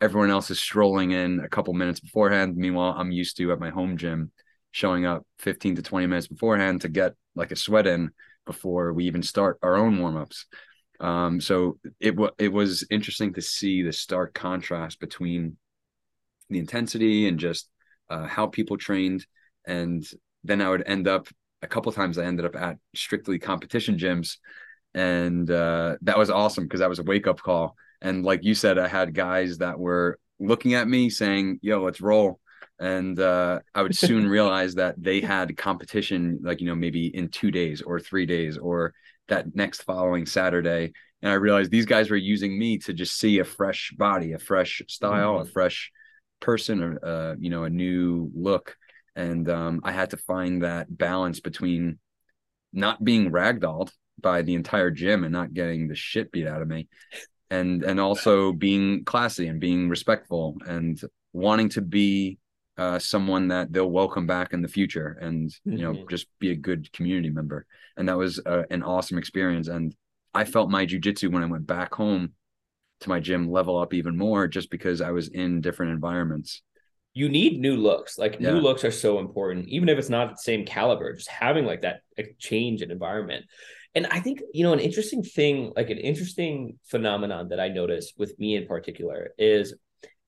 [0.00, 2.56] everyone else is strolling in a couple minutes beforehand.
[2.56, 4.30] Meanwhile, I'm used to at my home gym
[4.70, 8.10] showing up 15 to 20 minutes beforehand to get like a sweat in
[8.44, 10.46] before we even start our own warm ups.
[11.00, 15.56] Um, so it w- it was interesting to see the stark contrast between
[16.50, 17.68] the intensity and just
[18.08, 19.26] uh, how people trained,
[19.66, 20.06] and
[20.44, 21.28] then I would end up
[21.62, 22.18] a couple times.
[22.18, 24.36] I ended up at strictly competition gyms,
[24.94, 27.76] and uh, that was awesome because that was a wake up call.
[28.02, 32.00] And like you said, I had guys that were looking at me saying, "Yo, let's
[32.00, 32.40] roll."
[32.78, 37.28] and uh, I would soon realize that they had competition, like you know, maybe in
[37.28, 38.94] two days or three days, or
[39.28, 40.92] that next following Saturday.
[41.22, 44.38] And I realized these guys were using me to just see a fresh body, a
[44.38, 45.48] fresh style, mm-hmm.
[45.48, 45.90] a fresh
[46.40, 48.76] person, or uh, you know, a new look.
[49.14, 51.98] And um, I had to find that balance between
[52.72, 53.90] not being ragdolled
[54.20, 56.88] by the entire gym and not getting the shit beat out of me,
[57.50, 61.00] and and also being classy and being respectful and
[61.32, 62.38] wanting to be
[62.78, 66.08] uh, someone that they'll welcome back in the future and you know mm-hmm.
[66.10, 67.66] just be a good community member.
[67.96, 69.68] And that was uh, an awesome experience.
[69.68, 69.94] And
[70.34, 72.32] i felt my jujitsu when i went back home
[73.00, 76.62] to my gym level up even more just because i was in different environments.
[77.14, 78.18] You need new looks.
[78.18, 78.50] Like yeah.
[78.50, 81.82] new looks are so important even if it's not the same caliber just having like
[81.82, 82.00] that
[82.38, 83.46] change in environment
[83.96, 88.14] and i think you know an interesting thing like an interesting phenomenon that i noticed
[88.16, 89.74] with me in particular is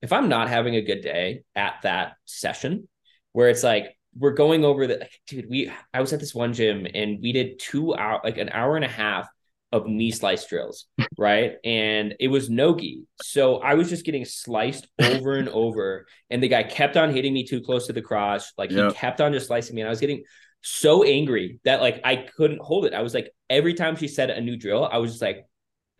[0.01, 2.87] if I'm not having a good day at that session
[3.33, 6.87] where it's like we're going over the dude, we I was at this one gym
[6.93, 9.27] and we did two hour like an hour and a half
[9.71, 11.53] of knee slice drills, right?
[11.63, 13.03] And it was nogi.
[13.21, 16.07] So I was just getting sliced over and over.
[16.29, 18.43] And the guy kept on hitting me too close to the crotch.
[18.57, 18.91] Like yep.
[18.91, 19.81] he kept on just slicing me.
[19.81, 20.23] And I was getting
[20.61, 22.93] so angry that like I couldn't hold it.
[22.93, 25.45] I was like, every time she said a new drill, I was just like,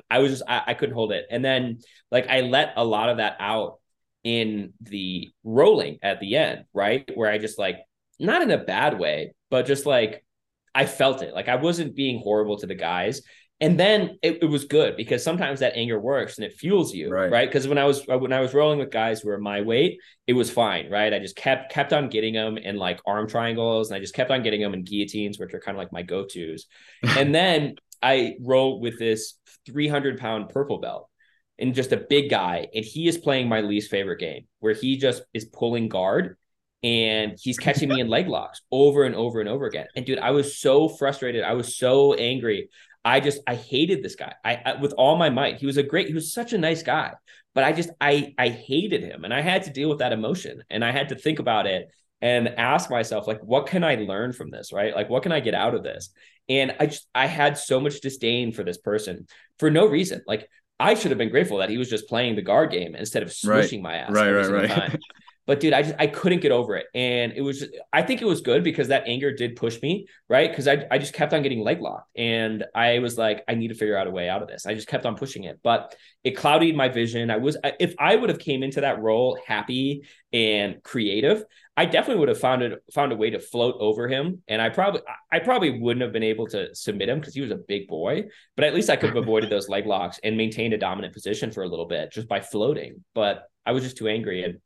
[0.10, 1.26] I was just I, I couldn't hold it.
[1.30, 1.80] And then
[2.12, 3.80] like I let a lot of that out
[4.24, 7.10] in the rolling at the end, right?
[7.16, 7.78] Where I just like,
[8.20, 10.26] not in a bad way, but just like
[10.76, 11.34] I felt it.
[11.34, 13.22] Like I wasn't being horrible to the guys.
[13.62, 17.10] And then it, it was good because sometimes that anger works and it fuels you,
[17.10, 17.46] right?
[17.46, 17.70] Because right?
[17.70, 20.50] when I was when I was rolling with guys who were my weight, it was
[20.50, 21.14] fine, right?
[21.14, 24.32] I just kept kept on getting them in like arm triangles, and I just kept
[24.32, 26.68] on getting them in guillotines, which are kind of like my go tos.
[27.04, 29.34] and then I rolled with this
[29.66, 31.10] 300 pound purple belt,
[31.60, 32.68] and just a big guy.
[32.74, 36.38] And he is playing my least favorite game where he just is pulling guard
[36.82, 39.88] and he's catching me in leg locks over and over and over again.
[39.96, 41.44] And dude, I was so frustrated.
[41.44, 42.70] I was so angry.
[43.04, 44.34] I just I hated this guy.
[44.44, 45.58] I, I, with all my might.
[45.58, 46.08] He was a great.
[46.08, 47.14] He was such a nice guy,
[47.54, 50.64] but I just I I hated him, and I had to deal with that emotion,
[50.70, 51.90] and I had to think about it
[52.22, 54.74] and ask myself like, what can I learn from this?
[54.74, 54.94] Right?
[54.94, 56.10] Like, what can I get out of this?
[56.50, 59.28] And I just I had so much disdain for this person
[59.60, 60.22] for no reason.
[60.28, 63.24] Like I should have been grateful that he was just playing the guard game instead
[63.24, 63.92] of swishing right.
[63.92, 64.12] my ass.
[64.12, 65.00] Right, right, right.
[65.50, 66.86] But dude, I just I couldn't get over it.
[66.94, 70.48] And it was I think it was good because that anger did push me, right?
[70.48, 72.08] Because I, I just kept on getting leg locked.
[72.16, 74.68] And I was like, I need to figure out a way out of this.
[74.68, 75.60] I just kept on pushing it.
[75.64, 77.32] But it clouded my vision.
[77.32, 81.44] I was if I would have came into that roll happy and creative,
[81.76, 84.44] I definitely would have found it found a way to float over him.
[84.48, 87.50] And I probably I probably wouldn't have been able to submit him because he was
[87.50, 88.26] a big boy,
[88.56, 91.52] but at least I could have avoided those leg locks and maintained a dominant position
[91.52, 93.04] for a little bit just by floating.
[93.16, 94.44] But I was just too angry.
[94.44, 94.60] And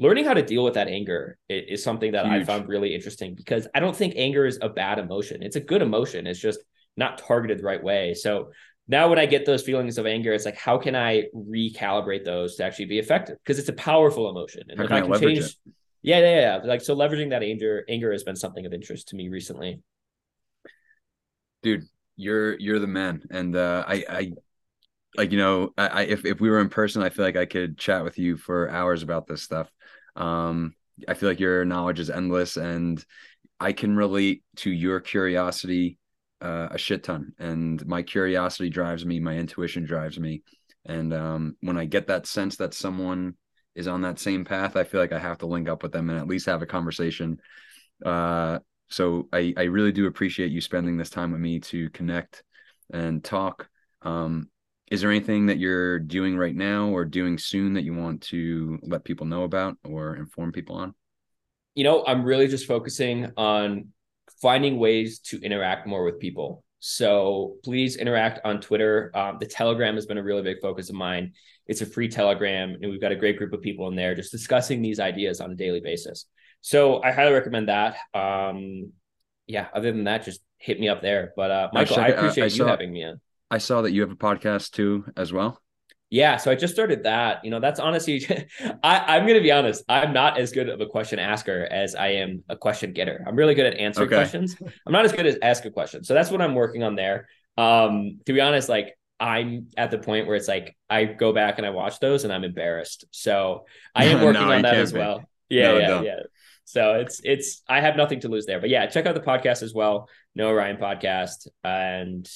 [0.00, 2.40] learning how to deal with that anger is something that Huge.
[2.40, 5.42] I found really interesting because I don't think anger is a bad emotion.
[5.42, 6.26] It's a good emotion.
[6.26, 6.60] It's just
[6.96, 8.14] not targeted the right way.
[8.14, 8.50] So
[8.88, 12.56] now when I get those feelings of anger, it's like, how can I recalibrate those
[12.56, 13.36] to actually be effective?
[13.44, 14.62] Because it's a powerful emotion.
[14.70, 15.54] And how if I can change, it?
[16.00, 16.60] yeah, yeah, yeah.
[16.64, 19.82] Like, so leveraging that anger, anger has been something of interest to me recently.
[21.62, 21.84] Dude,
[22.16, 23.22] you're, you're the man.
[23.30, 24.32] And, uh, I, I,
[25.14, 27.76] like, you know, I, if, if we were in person, I feel like I could
[27.76, 29.70] chat with you for hours about this stuff.
[30.16, 30.74] Um,
[31.08, 33.04] I feel like your knowledge is endless and
[33.58, 35.98] I can relate to your curiosity
[36.40, 37.32] uh, a shit ton.
[37.38, 40.42] And my curiosity drives me, my intuition drives me.
[40.86, 43.34] And um, when I get that sense that someone
[43.74, 46.08] is on that same path, I feel like I have to link up with them
[46.10, 47.40] and at least have a conversation.
[48.04, 52.42] Uh, so I, I really do appreciate you spending this time with me to connect
[52.92, 53.68] and talk.
[54.02, 54.48] Um,
[54.90, 58.78] is there anything that you're doing right now or doing soon that you want to
[58.82, 60.94] let people know about or inform people on?
[61.74, 63.88] You know, I'm really just focusing on
[64.42, 66.64] finding ways to interact more with people.
[66.80, 69.12] So please interact on Twitter.
[69.14, 71.34] Um, the Telegram has been a really big focus of mine.
[71.66, 74.32] It's a free Telegram, and we've got a great group of people in there just
[74.32, 76.26] discussing these ideas on a daily basis.
[76.62, 77.96] So I highly recommend that.
[78.12, 78.92] Um,
[79.46, 81.32] yeah, other than that, just hit me up there.
[81.36, 83.20] But uh, Michael, I, I appreciate I, I you saw, having me in.
[83.50, 85.60] I saw that you have a podcast too, as well.
[86.10, 87.44] Yeah, so I just started that.
[87.44, 88.26] You know, that's honestly,
[88.82, 89.84] I, I'm going to be honest.
[89.88, 93.24] I'm not as good of a question asker as I am a question getter.
[93.26, 94.16] I'm really good at answering okay.
[94.16, 94.56] questions.
[94.86, 96.02] I'm not as good as ask a question.
[96.02, 97.28] So that's what I'm working on there.
[97.56, 101.58] Um, to be honest, like I'm at the point where it's like I go back
[101.58, 103.04] and I watch those and I'm embarrassed.
[103.12, 104.98] So I am working no, on that as be.
[104.98, 105.22] well.
[105.48, 106.04] Yeah, no, yeah, don't.
[106.04, 106.20] yeah.
[106.64, 108.60] So it's it's I have nothing to lose there.
[108.60, 110.08] But yeah, check out the podcast as well.
[110.34, 111.46] Noah Ryan podcast.
[111.62, 112.28] And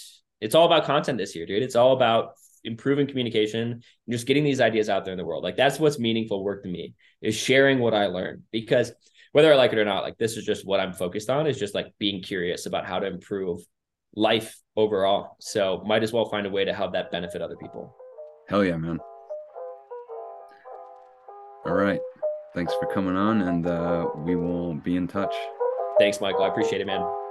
[0.44, 1.62] it's all about content this year, dude.
[1.62, 2.34] It's all about
[2.64, 5.42] improving communication and just getting these ideas out there in the world.
[5.42, 8.92] Like that's what's meaningful work to me is sharing what I learned because
[9.32, 11.58] whether I like it or not, like this is just what I'm focused on is
[11.58, 13.62] just like being curious about how to improve
[14.14, 15.36] life overall.
[15.40, 17.96] So might as well find a way to help that benefit other people.
[18.50, 18.98] Hell yeah, man.
[21.64, 22.00] All right.
[22.54, 25.34] Thanks for coming on and uh, we will be in touch.
[25.98, 26.44] Thanks, Michael.
[26.44, 27.23] I appreciate it, man.